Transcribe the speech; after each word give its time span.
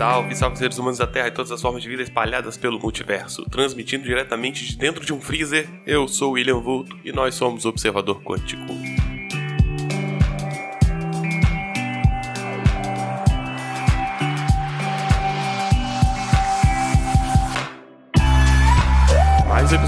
Salve, 0.00 0.34
salve 0.34 0.56
seres 0.56 0.78
humanos 0.78 0.96
da 0.96 1.06
Terra 1.06 1.28
e 1.28 1.30
todas 1.30 1.52
as 1.52 1.60
formas 1.60 1.82
de 1.82 1.88
vida 1.90 2.02
espalhadas 2.02 2.56
pelo 2.56 2.80
multiverso. 2.80 3.44
Transmitindo 3.50 4.04
diretamente 4.04 4.64
de 4.64 4.78
dentro 4.78 5.04
de 5.04 5.12
um 5.12 5.20
freezer, 5.20 5.68
eu 5.86 6.08
sou 6.08 6.32
William 6.32 6.58
Vulto 6.58 6.98
e 7.04 7.12
nós 7.12 7.34
somos 7.34 7.66
Observador 7.66 8.22
Quântico. 8.22 8.62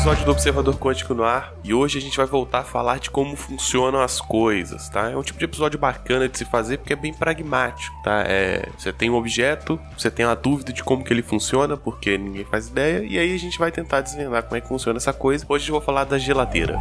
Episódio 0.02 0.24
do 0.24 0.32
Observador 0.32 0.76
Quântico 0.80 1.14
no 1.14 1.22
ar 1.22 1.54
e 1.62 1.72
hoje 1.72 1.96
a 1.96 2.00
gente 2.00 2.16
vai 2.16 2.26
voltar 2.26 2.58
a 2.58 2.64
falar 2.64 2.98
de 2.98 3.08
como 3.08 3.36
funcionam 3.36 4.00
as 4.00 4.20
coisas, 4.20 4.88
tá? 4.88 5.08
É 5.08 5.16
um 5.16 5.22
tipo 5.22 5.38
de 5.38 5.44
episódio 5.44 5.78
bacana 5.78 6.28
de 6.28 6.36
se 6.36 6.44
fazer 6.44 6.78
porque 6.78 6.92
é 6.92 6.96
bem 6.96 7.14
pragmático, 7.14 7.94
tá? 8.02 8.24
É, 8.26 8.68
você 8.76 8.92
tem 8.92 9.08
um 9.08 9.14
objeto, 9.14 9.78
você 9.96 10.10
tem 10.10 10.26
uma 10.26 10.34
dúvida 10.34 10.72
de 10.72 10.82
como 10.82 11.04
que 11.04 11.12
ele 11.12 11.22
funciona 11.22 11.76
porque 11.76 12.18
ninguém 12.18 12.44
faz 12.44 12.66
ideia 12.66 13.04
e 13.04 13.16
aí 13.16 13.32
a 13.32 13.38
gente 13.38 13.56
vai 13.60 13.70
tentar 13.70 14.00
desvendar 14.00 14.42
como 14.42 14.56
é 14.56 14.60
que 14.60 14.66
funciona 14.66 14.96
essa 14.96 15.12
coisa. 15.12 15.46
Hoje 15.48 15.68
eu 15.68 15.74
vou 15.74 15.80
falar 15.80 16.02
da 16.02 16.18
geladeira. 16.18 16.76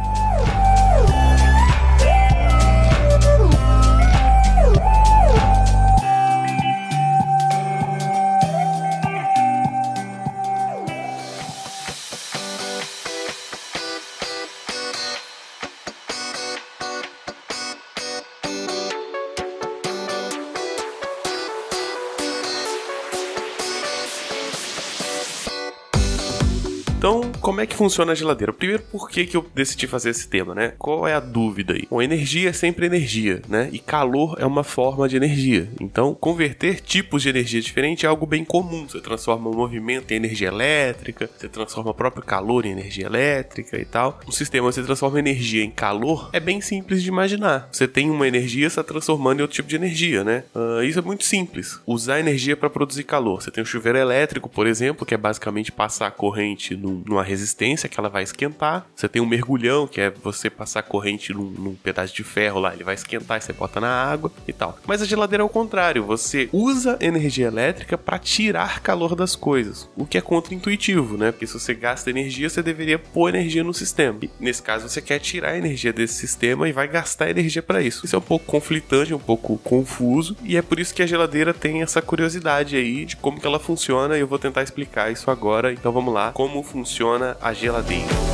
Então, 27.02 27.32
como 27.40 27.60
é 27.60 27.66
que 27.66 27.74
funciona 27.74 28.12
a 28.12 28.14
geladeira? 28.14 28.52
Primeiro, 28.52 28.84
por 28.84 29.10
que, 29.10 29.26
que 29.26 29.36
eu 29.36 29.44
decidi 29.52 29.88
fazer 29.88 30.10
esse 30.10 30.28
tema, 30.28 30.54
né? 30.54 30.72
Qual 30.78 31.04
é 31.04 31.14
a 31.14 31.18
dúvida 31.18 31.74
aí? 31.74 31.84
Bom, 31.90 32.00
energia 32.00 32.50
é 32.50 32.52
sempre 32.52 32.86
energia, 32.86 33.42
né? 33.48 33.68
E 33.72 33.80
calor 33.80 34.36
é 34.38 34.46
uma 34.46 34.62
forma 34.62 35.08
de 35.08 35.16
energia. 35.16 35.68
Então, 35.80 36.14
converter 36.14 36.80
tipos 36.80 37.20
de 37.20 37.28
energia 37.28 37.60
diferente 37.60 38.06
é 38.06 38.08
algo 38.08 38.24
bem 38.24 38.44
comum. 38.44 38.86
Você 38.88 39.00
transforma 39.00 39.50
o 39.50 39.56
movimento 39.56 40.12
em 40.12 40.14
energia 40.14 40.46
elétrica, 40.46 41.28
você 41.36 41.48
transforma 41.48 41.90
o 41.90 41.94
próprio 41.94 42.22
calor 42.22 42.64
em 42.64 42.70
energia 42.70 43.06
elétrica 43.06 43.76
e 43.76 43.84
tal. 43.84 44.20
O 44.24 44.30
sistema 44.30 44.70
você 44.70 44.80
transforma 44.80 45.18
energia 45.18 45.64
em 45.64 45.72
calor 45.72 46.30
é 46.32 46.38
bem 46.38 46.60
simples 46.60 47.02
de 47.02 47.08
imaginar. 47.08 47.68
Você 47.72 47.88
tem 47.88 48.10
uma 48.10 48.28
energia, 48.28 48.68
está 48.68 48.84
transformando 48.84 49.40
em 49.40 49.42
outro 49.42 49.56
tipo 49.56 49.68
de 49.68 49.74
energia, 49.74 50.22
né? 50.22 50.44
Uh, 50.54 50.84
isso 50.84 51.00
é 51.00 51.02
muito 51.02 51.24
simples. 51.24 51.80
Usar 51.84 52.20
energia 52.20 52.56
para 52.56 52.70
produzir 52.70 53.02
calor. 53.02 53.42
Você 53.42 53.50
tem 53.50 53.60
o 53.60 53.66
chuveiro 53.66 53.98
elétrico, 53.98 54.48
por 54.48 54.68
exemplo, 54.68 55.04
que 55.04 55.14
é 55.14 55.18
basicamente 55.18 55.72
passar 55.72 56.06
a 56.06 56.10
corrente 56.12 56.76
no 56.76 56.91
numa 57.06 57.22
resistência 57.22 57.88
que 57.88 57.98
ela 57.98 58.08
vai 58.08 58.22
esquentar. 58.22 58.86
Você 58.94 59.08
tem 59.08 59.22
um 59.22 59.26
mergulhão, 59.26 59.86
que 59.86 60.00
é 60.00 60.10
você 60.10 60.50
passar 60.50 60.82
corrente 60.82 61.32
num, 61.32 61.44
num 61.44 61.74
pedaço 61.74 62.14
de 62.14 62.24
ferro 62.24 62.60
lá, 62.60 62.74
ele 62.74 62.84
vai 62.84 62.94
esquentar 62.94 63.38
e 63.38 63.40
você 63.40 63.52
bota 63.52 63.80
na 63.80 63.88
água 63.88 64.30
e 64.46 64.52
tal. 64.52 64.78
Mas 64.86 65.02
a 65.02 65.04
geladeira 65.04 65.42
é 65.42 65.46
o 65.46 65.48
contrário, 65.48 66.04
você 66.04 66.48
usa 66.52 66.96
energia 67.00 67.46
elétrica 67.46 67.96
para 67.96 68.18
tirar 68.18 68.80
calor 68.80 69.14
das 69.14 69.34
coisas, 69.34 69.88
o 69.96 70.06
que 70.06 70.18
é 70.18 70.20
contra-intuitivo, 70.20 71.16
né? 71.16 71.32
Porque 71.32 71.46
se 71.46 71.58
você 71.58 71.74
gasta 71.74 72.10
energia, 72.10 72.48
você 72.48 72.62
deveria 72.62 72.98
pôr 72.98 73.34
energia 73.34 73.64
no 73.64 73.74
sistema. 73.74 74.18
E 74.22 74.30
nesse 74.40 74.62
caso, 74.62 74.88
você 74.88 75.00
quer 75.00 75.18
tirar 75.18 75.50
a 75.50 75.58
energia 75.58 75.92
desse 75.92 76.14
sistema 76.14 76.68
e 76.68 76.72
vai 76.72 76.88
gastar 76.88 77.30
energia 77.30 77.62
para 77.62 77.82
isso. 77.82 78.04
Isso 78.04 78.16
é 78.16 78.18
um 78.18 78.22
pouco 78.22 78.46
conflitante, 78.46 79.14
um 79.14 79.18
pouco 79.18 79.58
confuso, 79.58 80.36
e 80.42 80.56
é 80.56 80.62
por 80.62 80.78
isso 80.78 80.94
que 80.94 81.02
a 81.02 81.06
geladeira 81.06 81.54
tem 81.54 81.82
essa 81.82 82.02
curiosidade 82.02 82.76
aí 82.76 83.04
de 83.04 83.16
como 83.16 83.40
que 83.40 83.46
ela 83.46 83.58
funciona, 83.58 84.16
e 84.16 84.20
eu 84.20 84.26
vou 84.26 84.38
tentar 84.38 84.62
explicar 84.62 85.10
isso 85.10 85.30
agora. 85.30 85.72
Então 85.72 85.92
vamos 85.92 86.12
lá, 86.12 86.32
como 86.32 86.62
funciona 86.62 86.81
funciona 86.82 87.36
a 87.40 87.52
geladeira. 87.54 88.31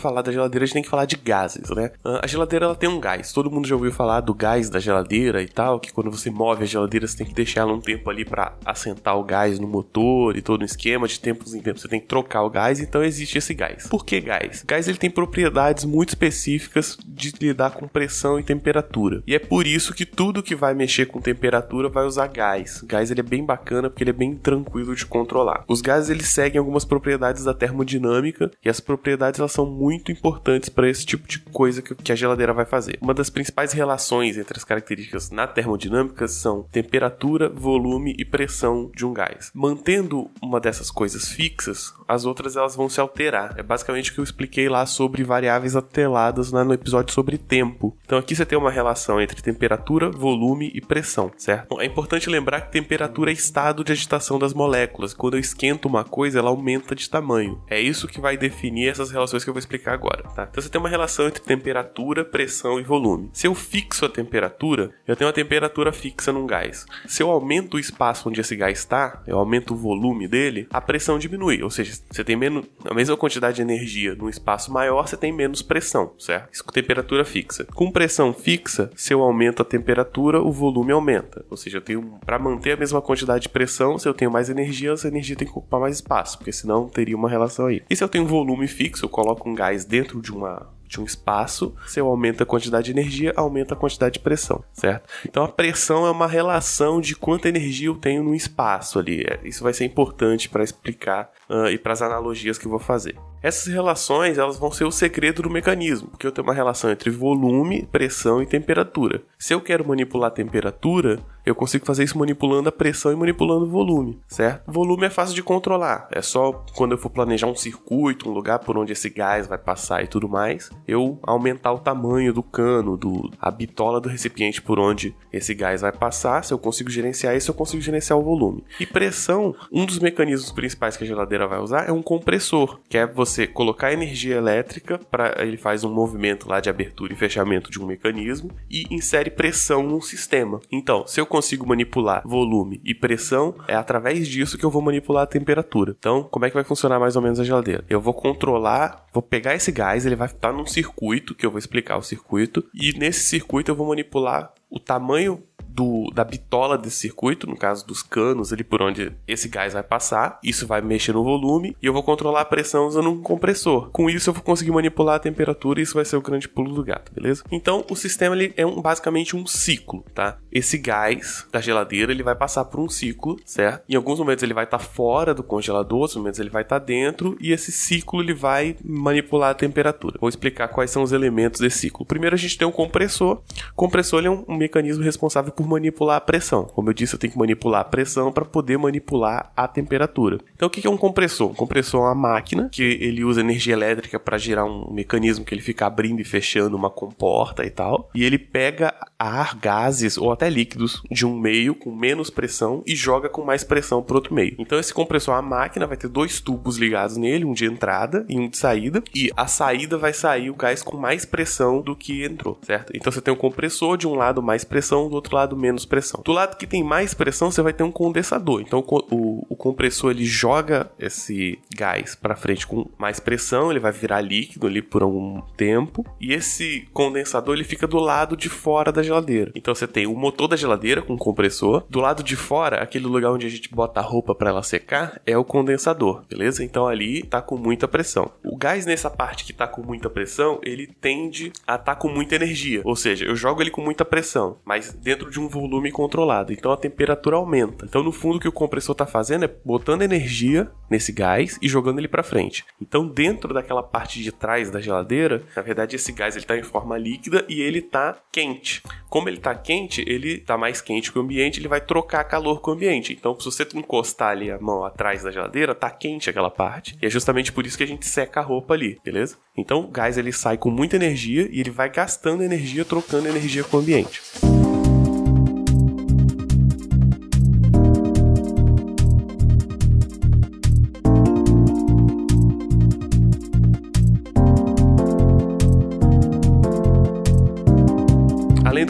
Falar 0.00 0.22
da 0.22 0.32
geladeira 0.32 0.64
a 0.64 0.66
gente 0.66 0.74
tem 0.74 0.82
que 0.82 0.88
falar 0.88 1.04
de 1.04 1.16
gases, 1.16 1.70
né? 1.70 1.92
Ah, 2.04 2.20
a 2.24 2.26
geladeira 2.26 2.64
ela 2.64 2.74
tem 2.74 2.88
um 2.88 2.98
gás. 2.98 3.32
Todo 3.32 3.50
mundo 3.50 3.68
já 3.68 3.74
ouviu 3.74 3.92
falar 3.92 4.20
do 4.20 4.34
gás 4.34 4.68
da 4.68 4.80
geladeira 4.80 5.42
e 5.42 5.48
tal, 5.48 5.78
que 5.78 5.92
quando 5.92 6.10
você 6.10 6.30
move 6.30 6.64
a 6.64 6.66
geladeira 6.66 7.06
você 7.06 7.18
tem 7.18 7.26
que 7.26 7.34
deixar 7.34 7.60
ela 7.60 7.72
um 7.72 7.80
tempo 7.80 8.10
ali 8.10 8.24
para 8.24 8.54
assentar 8.64 9.16
o 9.16 9.22
gás 9.22 9.58
no 9.58 9.68
motor 9.68 10.36
e 10.36 10.42
todo 10.42 10.62
um 10.62 10.64
esquema 10.64 11.06
de 11.06 11.20
tempos 11.20 11.54
em 11.54 11.60
tempos 11.60 11.82
você 11.82 11.88
tem 11.88 12.00
que 12.00 12.06
trocar 12.06 12.42
o 12.42 12.50
gás, 12.50 12.80
então 12.80 13.04
existe 13.04 13.38
esse 13.38 13.54
gás. 13.54 13.86
Por 13.86 14.04
que 14.04 14.20
gás? 14.20 14.64
Gás 14.66 14.88
ele 14.88 14.98
tem 14.98 15.10
propriedades 15.10 15.84
muito 15.84 16.08
específicas 16.10 16.98
de 17.06 17.32
lidar 17.40 17.70
com 17.70 17.86
pressão 17.86 18.38
e 18.38 18.42
temperatura. 18.42 19.22
E 19.26 19.34
é 19.34 19.38
por 19.38 19.66
isso 19.66 19.94
que 19.94 20.04
tudo 20.04 20.42
que 20.42 20.56
vai 20.56 20.74
mexer 20.74 21.06
com 21.06 21.20
temperatura 21.20 21.88
vai 21.88 22.04
usar 22.04 22.26
gás. 22.26 22.82
Gás 22.86 23.10
ele 23.10 23.20
é 23.20 23.24
bem 23.24 23.44
bacana 23.44 23.88
porque 23.88 24.02
ele 24.02 24.10
é 24.10 24.14
bem 24.14 24.34
tranquilo 24.34 24.94
de 24.96 25.06
controlar. 25.06 25.64
Os 25.68 25.80
gases 25.80 26.10
eles 26.10 26.28
seguem 26.28 26.58
algumas 26.58 26.84
propriedades 26.84 27.44
da 27.44 27.54
termodinâmica 27.54 28.50
e 28.64 28.68
as 28.68 28.80
propriedades 28.80 29.38
elas 29.38 29.52
são 29.52 29.60
são 29.60 29.66
muito 29.90 30.12
importantes 30.12 30.68
para 30.68 30.88
esse 30.88 31.04
tipo 31.04 31.26
de 31.26 31.40
coisa 31.40 31.82
que 31.82 32.12
a 32.12 32.14
geladeira 32.14 32.52
vai 32.52 32.64
fazer. 32.64 32.96
Uma 33.00 33.12
das 33.12 33.28
principais 33.28 33.72
relações 33.72 34.38
entre 34.38 34.56
as 34.56 34.62
características 34.64 35.30
na 35.30 35.48
termodinâmica 35.48 36.28
são 36.28 36.62
temperatura, 36.70 37.48
volume 37.48 38.14
e 38.16 38.24
pressão 38.24 38.90
de 38.94 39.04
um 39.04 39.12
gás. 39.12 39.50
Mantendo 39.52 40.30
uma 40.40 40.60
dessas 40.60 40.92
coisas 40.92 41.28
fixas, 41.28 41.92
as 42.06 42.24
outras 42.24 42.54
elas 42.54 42.76
vão 42.76 42.88
se 42.88 43.00
alterar. 43.00 43.54
É 43.58 43.62
basicamente 43.62 44.10
o 44.10 44.14
que 44.14 44.20
eu 44.20 44.24
expliquei 44.24 44.68
lá 44.68 44.86
sobre 44.86 45.24
variáveis 45.24 45.74
ateladas 45.74 46.52
lá 46.52 46.64
no 46.64 46.72
episódio 46.72 47.12
sobre 47.12 47.36
tempo. 47.36 47.96
Então 48.04 48.18
aqui 48.18 48.36
você 48.36 48.46
tem 48.46 48.58
uma 48.58 48.70
relação 48.70 49.20
entre 49.20 49.42
temperatura, 49.42 50.08
volume 50.08 50.70
e 50.72 50.80
pressão, 50.80 51.32
certo? 51.36 51.80
É 51.80 51.84
importante 51.84 52.30
lembrar 52.30 52.60
que 52.62 52.72
temperatura 52.72 53.30
é 53.30 53.34
estado 53.34 53.82
de 53.82 53.90
agitação 53.90 54.38
das 54.38 54.54
moléculas. 54.54 55.12
Quando 55.12 55.34
eu 55.34 55.40
esquento 55.40 55.88
uma 55.88 56.04
coisa, 56.04 56.38
ela 56.38 56.50
aumenta 56.50 56.94
de 56.94 57.10
tamanho. 57.10 57.60
É 57.68 57.80
isso 57.80 58.06
que 58.06 58.20
vai 58.20 58.36
definir 58.36 58.88
essas 58.88 59.10
relações 59.10 59.42
que 59.42 59.50
que 59.50 59.52
eu 59.52 59.54
vou 59.54 59.58
explicar 59.58 59.79
agora, 59.88 60.22
tá? 60.34 60.46
Então 60.50 60.62
você 60.62 60.68
tem 60.68 60.80
uma 60.80 60.88
relação 60.88 61.26
entre 61.26 61.42
temperatura, 61.42 62.24
pressão 62.24 62.78
e 62.78 62.82
volume. 62.82 63.30
Se 63.32 63.46
eu 63.46 63.54
fixo 63.54 64.04
a 64.04 64.08
temperatura, 64.08 64.90
eu 65.06 65.16
tenho 65.16 65.28
uma 65.28 65.34
temperatura 65.34 65.92
fixa 65.92 66.32
num 66.32 66.46
gás. 66.46 66.86
Se 67.06 67.22
eu 67.22 67.30
aumento 67.30 67.74
o 67.74 67.80
espaço 67.80 68.28
onde 68.28 68.40
esse 68.40 68.56
gás 68.56 68.78
está, 68.78 69.22
eu 69.26 69.38
aumento 69.38 69.74
o 69.74 69.76
volume 69.76 70.26
dele, 70.26 70.66
a 70.70 70.80
pressão 70.80 71.18
diminui. 71.18 71.62
Ou 71.62 71.70
seja, 71.70 71.94
você 72.10 72.24
tem 72.24 72.36
menos 72.36 72.64
a 72.84 72.94
mesma 72.94 73.16
quantidade 73.16 73.56
de 73.56 73.62
energia 73.62 74.14
num 74.14 74.28
espaço 74.28 74.72
maior, 74.72 75.06
você 75.06 75.16
tem 75.16 75.32
menos 75.32 75.62
pressão, 75.62 76.12
certo? 76.18 76.48
Isso 76.52 76.64
com 76.64 76.72
temperatura 76.72 77.24
fixa. 77.24 77.64
Com 77.74 77.90
pressão 77.90 78.32
fixa, 78.32 78.90
se 78.94 79.12
eu 79.12 79.22
aumento 79.22 79.62
a 79.62 79.64
temperatura, 79.64 80.40
o 80.40 80.52
volume 80.52 80.92
aumenta. 80.92 81.44
Ou 81.50 81.56
seja, 81.56 81.78
eu 81.78 81.82
tenho 81.82 82.18
para 82.24 82.38
manter 82.38 82.72
a 82.72 82.76
mesma 82.76 83.00
quantidade 83.00 83.42
de 83.42 83.48
pressão, 83.48 83.98
se 83.98 84.08
eu 84.08 84.14
tenho 84.14 84.30
mais 84.30 84.50
energia, 84.50 84.92
essa 84.92 85.08
energia 85.08 85.36
tem 85.36 85.46
que 85.46 85.52
ocupar 85.52 85.80
mais 85.80 85.96
espaço, 85.96 86.38
porque 86.38 86.52
senão 86.52 86.88
teria 86.88 87.16
uma 87.16 87.28
relação 87.28 87.66
aí. 87.66 87.82
E 87.88 87.96
se 87.96 88.02
eu 88.02 88.08
tenho 88.08 88.24
um 88.24 88.26
volume 88.26 88.66
fixo, 88.66 89.04
eu 89.04 89.08
coloco 89.08 89.48
um 89.48 89.54
gás 89.54 89.69
dentro 89.84 90.20
de 90.20 90.32
uma 90.32 90.68
de 90.90 91.00
um 91.00 91.04
espaço, 91.04 91.72
se 91.86 92.00
eu 92.00 92.08
aumento 92.08 92.42
a 92.42 92.46
quantidade 92.46 92.86
de 92.86 92.90
energia, 92.90 93.32
aumenta 93.36 93.74
a 93.74 93.76
quantidade 93.76 94.14
de 94.14 94.18
pressão, 94.18 94.64
certo? 94.72 95.08
Então 95.24 95.44
a 95.44 95.48
pressão 95.48 96.04
é 96.04 96.10
uma 96.10 96.26
relação 96.26 97.00
de 97.00 97.14
quanta 97.14 97.48
energia 97.48 97.86
eu 97.86 97.94
tenho 97.94 98.24
no 98.24 98.34
espaço 98.34 98.98
ali. 98.98 99.22
É, 99.22 99.38
isso 99.44 99.62
vai 99.62 99.72
ser 99.72 99.84
importante 99.84 100.48
para 100.48 100.64
explicar 100.64 101.30
uh, 101.48 101.68
e 101.68 101.78
para 101.78 101.92
as 101.92 102.02
analogias 102.02 102.58
que 102.58 102.66
eu 102.66 102.70
vou 102.70 102.80
fazer. 102.80 103.16
Essas 103.42 103.72
relações 103.72 104.36
elas 104.38 104.58
vão 104.58 104.70
ser 104.70 104.84
o 104.84 104.90
segredo 104.90 105.42
do 105.42 105.50
mecanismo, 105.50 106.08
porque 106.08 106.26
eu 106.26 106.32
tenho 106.32 106.46
uma 106.46 106.54
relação 106.54 106.90
entre 106.90 107.10
volume, 107.10 107.88
pressão 107.90 108.42
e 108.42 108.46
temperatura. 108.46 109.22
Se 109.38 109.54
eu 109.54 109.60
quero 109.60 109.86
manipular 109.86 110.28
a 110.28 110.34
temperatura, 110.34 111.18
eu 111.44 111.54
consigo 111.54 111.86
fazer 111.86 112.04
isso 112.04 112.18
manipulando 112.18 112.68
a 112.68 112.72
pressão 112.72 113.12
e 113.12 113.16
manipulando 113.16 113.64
o 113.64 113.70
volume, 113.70 114.20
certo? 114.28 114.70
volume 114.70 115.06
é 115.06 115.10
fácil 115.10 115.34
de 115.34 115.42
controlar, 115.42 116.06
é 116.12 116.20
só 116.20 116.64
quando 116.74 116.92
eu 116.92 116.98
for 116.98 117.08
planejar 117.08 117.46
um 117.46 117.56
circuito, 117.56 118.28
um 118.28 118.32
lugar 118.32 118.58
por 118.58 118.76
onde 118.76 118.92
esse 118.92 119.08
gás 119.08 119.46
vai 119.46 119.56
passar 119.56 120.04
e 120.04 120.06
tudo 120.06 120.28
mais, 120.28 120.70
eu 120.86 121.18
aumentar 121.22 121.72
o 121.72 121.78
tamanho 121.78 122.32
do 122.32 122.42
cano, 122.42 122.96
do 122.96 123.30
a 123.40 123.50
bitola 123.50 124.00
do 124.00 124.08
recipiente 124.08 124.60
por 124.60 124.78
onde 124.78 125.14
esse 125.32 125.54
gás 125.54 125.80
vai 125.80 125.92
passar. 125.92 126.44
Se 126.44 126.52
eu 126.52 126.58
consigo 126.58 126.90
gerenciar 126.90 127.36
isso, 127.36 127.50
eu 127.50 127.54
consigo 127.54 127.82
gerenciar 127.82 128.18
o 128.18 128.22
volume. 128.22 128.64
E 128.78 128.86
pressão, 128.86 129.54
um 129.72 129.86
dos 129.86 129.98
mecanismos 129.98 130.52
principais 130.52 130.96
que 130.96 131.04
a 131.04 131.06
geladeira 131.06 131.46
vai 131.46 131.58
usar 131.60 131.88
é 131.88 131.92
um 131.92 132.02
compressor, 132.02 132.80
que 132.88 132.98
é 132.98 133.06
você 133.06 133.29
colocar 133.52 133.92
energia 133.92 134.36
elétrica 134.36 134.98
para 134.98 135.34
ele 135.44 135.56
faz 135.56 135.84
um 135.84 135.92
movimento 135.92 136.48
lá 136.48 136.60
de 136.60 136.70
abertura 136.70 137.12
e 137.12 137.16
fechamento 137.16 137.70
de 137.70 137.80
um 137.80 137.86
mecanismo 137.86 138.50
e 138.70 138.86
insere 138.90 139.30
pressão 139.30 139.82
no 139.82 140.00
sistema. 140.00 140.60
Então, 140.70 141.06
se 141.06 141.20
eu 141.20 141.26
consigo 141.26 141.66
manipular 141.66 142.22
volume 142.24 142.80
e 142.84 142.94
pressão, 142.94 143.54
é 143.66 143.74
através 143.74 144.28
disso 144.28 144.58
que 144.58 144.64
eu 144.64 144.70
vou 144.70 144.82
manipular 144.82 145.24
a 145.24 145.26
temperatura. 145.26 145.94
Então, 145.98 146.22
como 146.24 146.44
é 146.44 146.48
que 146.48 146.54
vai 146.54 146.64
funcionar 146.64 146.98
mais 146.98 147.16
ou 147.16 147.22
menos 147.22 147.40
a 147.40 147.44
geladeira? 147.44 147.84
Eu 147.88 148.00
vou 148.00 148.14
controlar, 148.14 149.06
vou 149.12 149.22
pegar 149.22 149.54
esse 149.54 149.72
gás, 149.72 150.06
ele 150.06 150.16
vai 150.16 150.26
estar 150.26 150.52
num 150.52 150.66
circuito, 150.66 151.34
que 151.34 151.44
eu 151.44 151.50
vou 151.50 151.58
explicar 151.58 151.96
o 151.96 152.02
circuito, 152.02 152.64
e 152.74 152.92
nesse 152.98 153.20
circuito 153.20 153.70
eu 153.70 153.76
vou 153.76 153.88
manipular 153.88 154.52
o 154.70 154.78
tamanho 154.78 155.42
do, 155.74 156.10
da 156.12 156.24
bitola 156.24 156.76
desse 156.76 156.96
circuito, 156.96 157.46
no 157.46 157.56
caso 157.56 157.86
dos 157.86 158.02
canos 158.02 158.52
ali 158.52 158.64
por 158.64 158.82
onde 158.82 159.12
esse 159.26 159.48
gás 159.48 159.72
vai 159.72 159.82
passar. 159.82 160.38
Isso 160.42 160.66
vai 160.66 160.80
mexer 160.80 161.12
no 161.12 161.24
volume 161.24 161.76
e 161.82 161.86
eu 161.86 161.92
vou 161.92 162.02
controlar 162.02 162.42
a 162.42 162.44
pressão 162.44 162.86
usando 162.86 163.10
um 163.10 163.20
compressor. 163.20 163.90
Com 163.90 164.08
isso 164.08 164.30
eu 164.30 164.34
vou 164.34 164.42
conseguir 164.42 164.70
manipular 164.70 165.16
a 165.16 165.20
temperatura 165.20 165.80
e 165.80 165.82
isso 165.82 165.94
vai 165.94 166.04
ser 166.04 166.16
o 166.16 166.22
grande 166.22 166.48
pulo 166.48 166.74
do 166.74 166.84
gato, 166.84 167.12
beleza? 167.12 167.44
Então 167.50 167.84
o 167.90 167.96
sistema 167.96 168.34
ele 168.34 168.52
é 168.56 168.66
um, 168.66 168.80
basicamente 168.80 169.36
um 169.36 169.46
ciclo, 169.46 170.04
tá? 170.14 170.38
Esse 170.50 170.78
gás 170.78 171.46
da 171.52 171.60
geladeira 171.60 172.12
ele 172.12 172.22
vai 172.22 172.34
passar 172.34 172.64
por 172.64 172.80
um 172.80 172.88
ciclo, 172.88 173.36
certo? 173.44 173.84
Em 173.88 173.94
alguns 173.94 174.18
momentos 174.18 174.42
ele 174.42 174.54
vai 174.54 174.64
estar 174.64 174.78
tá 174.78 174.84
fora 174.84 175.34
do 175.34 175.42
congelador, 175.42 176.00
outros 176.00 176.16
momentos 176.16 176.40
ele 176.40 176.50
vai 176.50 176.62
estar 176.62 176.80
tá 176.80 176.84
dentro 176.84 177.36
e 177.40 177.52
esse 177.52 177.70
ciclo 177.70 178.20
ele 178.20 178.34
vai 178.34 178.76
manipular 178.84 179.50
a 179.50 179.54
temperatura. 179.54 180.18
Vou 180.20 180.28
explicar 180.28 180.68
quais 180.68 180.90
são 180.90 181.02
os 181.02 181.12
elementos 181.12 181.60
desse 181.60 181.78
ciclo. 181.78 182.04
Primeiro 182.04 182.34
a 182.34 182.38
gente 182.38 182.58
tem 182.58 182.66
um 182.66 182.72
compressor. 182.72 183.42
O 183.72 183.74
compressor 183.74 184.24
é 184.24 184.30
um, 184.30 184.44
um 184.48 184.56
mecanismo 184.56 185.04
responsável 185.04 185.52
por 185.60 185.68
manipular 185.68 186.16
a 186.16 186.20
pressão. 186.22 186.64
Como 186.64 186.88
eu 186.88 186.94
disse, 186.94 187.14
eu 187.14 187.18
tenho 187.18 187.34
que 187.34 187.38
manipular 187.38 187.82
a 187.82 187.84
pressão 187.84 188.32
para 188.32 188.46
poder 188.46 188.78
manipular 188.78 189.52
a 189.54 189.68
temperatura. 189.68 190.38
Então, 190.54 190.68
o 190.68 190.70
que 190.70 190.86
é 190.86 190.90
um 190.90 190.96
compressor? 190.96 191.50
Um 191.50 191.54
compressor 191.54 192.00
é 192.00 192.04
uma 192.04 192.14
máquina 192.14 192.70
que 192.72 192.82
ele 192.82 193.22
usa 193.22 193.42
energia 193.42 193.74
elétrica 193.74 194.18
para 194.18 194.38
gerar 194.38 194.64
um 194.64 194.90
mecanismo 194.90 195.44
que 195.44 195.52
ele 195.52 195.60
fica 195.60 195.84
abrindo 195.84 196.18
e 196.18 196.24
fechando 196.24 196.74
uma 196.78 196.88
comporta 196.88 197.62
e 197.62 197.68
tal. 197.68 198.08
E 198.14 198.24
ele 198.24 198.38
pega 198.38 198.94
ar, 199.18 199.54
gases 199.54 200.16
ou 200.16 200.32
até 200.32 200.48
líquidos 200.48 201.02
de 201.10 201.26
um 201.26 201.38
meio 201.38 201.74
com 201.74 201.94
menos 201.94 202.30
pressão 202.30 202.82
e 202.86 202.96
joga 202.96 203.28
com 203.28 203.44
mais 203.44 203.62
pressão 203.62 204.02
para 204.02 204.16
outro 204.16 204.34
meio. 204.34 204.56
Então, 204.58 204.78
esse 204.78 204.94
compressor, 204.94 205.34
a 205.34 205.42
máquina, 205.42 205.86
vai 205.86 205.98
ter 205.98 206.08
dois 206.08 206.40
tubos 206.40 206.78
ligados 206.78 207.18
nele, 207.18 207.44
um 207.44 207.52
de 207.52 207.66
entrada 207.66 208.24
e 208.30 208.38
um 208.38 208.48
de 208.48 208.56
saída. 208.56 209.02
E 209.14 209.30
a 209.36 209.46
saída 209.46 209.98
vai 209.98 210.14
sair 210.14 210.48
o 210.48 210.54
gás 210.54 210.82
com 210.82 210.96
mais 210.96 211.26
pressão 211.26 211.82
do 211.82 211.94
que 211.94 212.24
entrou, 212.24 212.58
certo? 212.62 212.92
Então, 212.96 213.12
você 213.12 213.20
tem 213.20 213.34
um 213.34 213.36
compressor 213.36 213.98
de 213.98 214.08
um 214.08 214.14
lado 214.14 214.42
mais 214.42 214.64
pressão, 214.64 215.06
do 215.06 215.14
outro 215.16 215.36
lado 215.36 215.49
lado 215.50 215.56
menos 215.56 215.84
pressão. 215.84 216.22
Do 216.24 216.32
lado 216.32 216.56
que 216.56 216.66
tem 216.66 216.82
mais 216.82 217.14
pressão, 217.14 217.50
você 217.50 217.62
vai 217.62 217.72
ter 217.72 217.82
um 217.82 217.90
condensador. 217.90 218.60
Então 218.60 218.84
o, 219.10 219.46
o 219.48 219.56
compressor 219.56 220.12
ele 220.12 220.24
joga 220.24 220.90
esse 220.98 221.58
gás 221.74 222.14
para 222.14 222.36
frente 222.36 222.66
com 222.66 222.88
mais 222.98 223.18
pressão, 223.18 223.70
ele 223.70 223.80
vai 223.80 223.92
virar 223.92 224.20
líquido 224.20 224.66
ali 224.66 224.80
por 224.80 225.02
algum 225.02 225.40
tempo, 225.56 226.06
e 226.20 226.32
esse 226.32 226.88
condensador 226.92 227.54
ele 227.54 227.64
fica 227.64 227.86
do 227.86 227.98
lado 227.98 228.36
de 228.36 228.48
fora 228.48 228.92
da 228.92 229.02
geladeira. 229.02 229.50
Então 229.54 229.74
você 229.74 229.86
tem 229.86 230.06
o 230.06 230.14
motor 230.14 230.48
da 230.48 230.56
geladeira 230.56 231.02
com 231.02 231.16
compressor, 231.16 231.84
do 231.88 232.00
lado 232.00 232.22
de 232.22 232.36
fora, 232.36 232.82
aquele 232.82 233.06
lugar 233.06 233.32
onde 233.32 233.46
a 233.46 233.50
gente 233.50 233.68
bota 233.70 234.00
a 234.00 234.02
roupa 234.02 234.34
para 234.34 234.50
ela 234.50 234.62
secar, 234.62 235.20
é 235.26 235.36
o 235.36 235.44
condensador, 235.44 236.24
beleza? 236.28 236.64
Então 236.64 236.86
ali 236.86 237.22
tá 237.22 237.42
com 237.42 237.56
muita 237.56 237.88
pressão. 237.88 238.30
O 238.44 238.56
gás 238.56 238.86
nessa 238.86 239.10
parte 239.10 239.44
que 239.44 239.52
tá 239.52 239.66
com 239.66 239.82
muita 239.82 240.08
pressão, 240.08 240.60
ele 240.62 240.86
tende 241.00 241.52
a 241.66 241.74
estar 241.74 241.78
tá 241.78 241.96
com 241.96 242.08
muita 242.08 242.34
energia, 242.34 242.82
ou 242.84 242.94
seja, 242.94 243.24
eu 243.24 243.34
jogo 243.34 243.62
ele 243.62 243.70
com 243.70 243.80
muita 243.80 244.04
pressão, 244.04 244.58
mas 244.64 244.92
dentro 244.92 245.30
de 245.30 245.39
um 245.40 245.48
volume 245.48 245.90
controlado. 245.90 246.52
Então 246.52 246.72
a 246.72 246.76
temperatura 246.76 247.36
aumenta. 247.36 247.84
Então 247.84 248.02
no 248.02 248.12
fundo 248.12 248.36
o 248.36 248.40
que 248.40 248.48
o 248.48 248.52
compressor 248.52 248.92
está 248.92 249.06
fazendo 249.06 249.44
é 249.44 249.54
botando 249.64 250.02
energia 250.02 250.70
nesse 250.88 251.12
gás 251.12 251.58
e 251.62 251.68
jogando 251.68 251.98
ele 251.98 252.08
para 252.08 252.22
frente. 252.22 252.64
Então 252.80 253.06
dentro 253.06 253.54
daquela 253.54 253.82
parte 253.82 254.22
de 254.22 254.32
trás 254.32 254.70
da 254.70 254.80
geladeira, 254.80 255.42
na 255.54 255.62
verdade 255.62 255.96
esse 255.96 256.12
gás 256.12 256.34
ele 256.34 256.44
está 256.44 256.56
em 256.56 256.62
forma 256.62 256.98
líquida 256.98 257.44
e 257.48 257.60
ele 257.60 257.78
está 257.78 258.18
quente. 258.32 258.82
Como 259.08 259.28
ele 259.28 259.38
está 259.38 259.54
quente, 259.54 260.04
ele 260.06 260.34
está 260.34 260.56
mais 260.56 260.80
quente 260.80 261.12
que 261.12 261.18
o 261.18 261.22
ambiente, 261.22 261.60
ele 261.60 261.68
vai 261.68 261.80
trocar 261.80 262.24
calor 262.24 262.60
com 262.60 262.70
o 262.70 262.74
ambiente. 262.74 263.12
Então 263.12 263.38
se 263.38 263.44
você 263.44 263.66
encostar 263.74 264.30
ali 264.30 264.50
a 264.50 264.58
mão 264.58 264.84
atrás 264.84 265.22
da 265.22 265.30
geladeira, 265.30 265.74
tá 265.74 265.90
quente 265.90 266.30
aquela 266.30 266.50
parte. 266.50 266.96
E 267.00 267.06
é 267.06 267.10
justamente 267.10 267.52
por 267.52 267.66
isso 267.66 267.76
que 267.76 267.84
a 267.84 267.86
gente 267.86 268.06
seca 268.06 268.40
a 268.40 268.42
roupa 268.42 268.74
ali, 268.74 268.98
beleza? 269.04 269.36
Então 269.56 269.80
o 269.80 269.88
gás 269.88 270.18
ele 270.18 270.32
sai 270.32 270.56
com 270.56 270.70
muita 270.70 270.96
energia 270.96 271.48
e 271.50 271.60
ele 271.60 271.70
vai 271.70 271.90
gastando 271.90 272.42
energia, 272.42 272.84
trocando 272.84 273.28
energia 273.28 273.64
com 273.64 273.76
o 273.76 273.80
ambiente. 273.80 274.20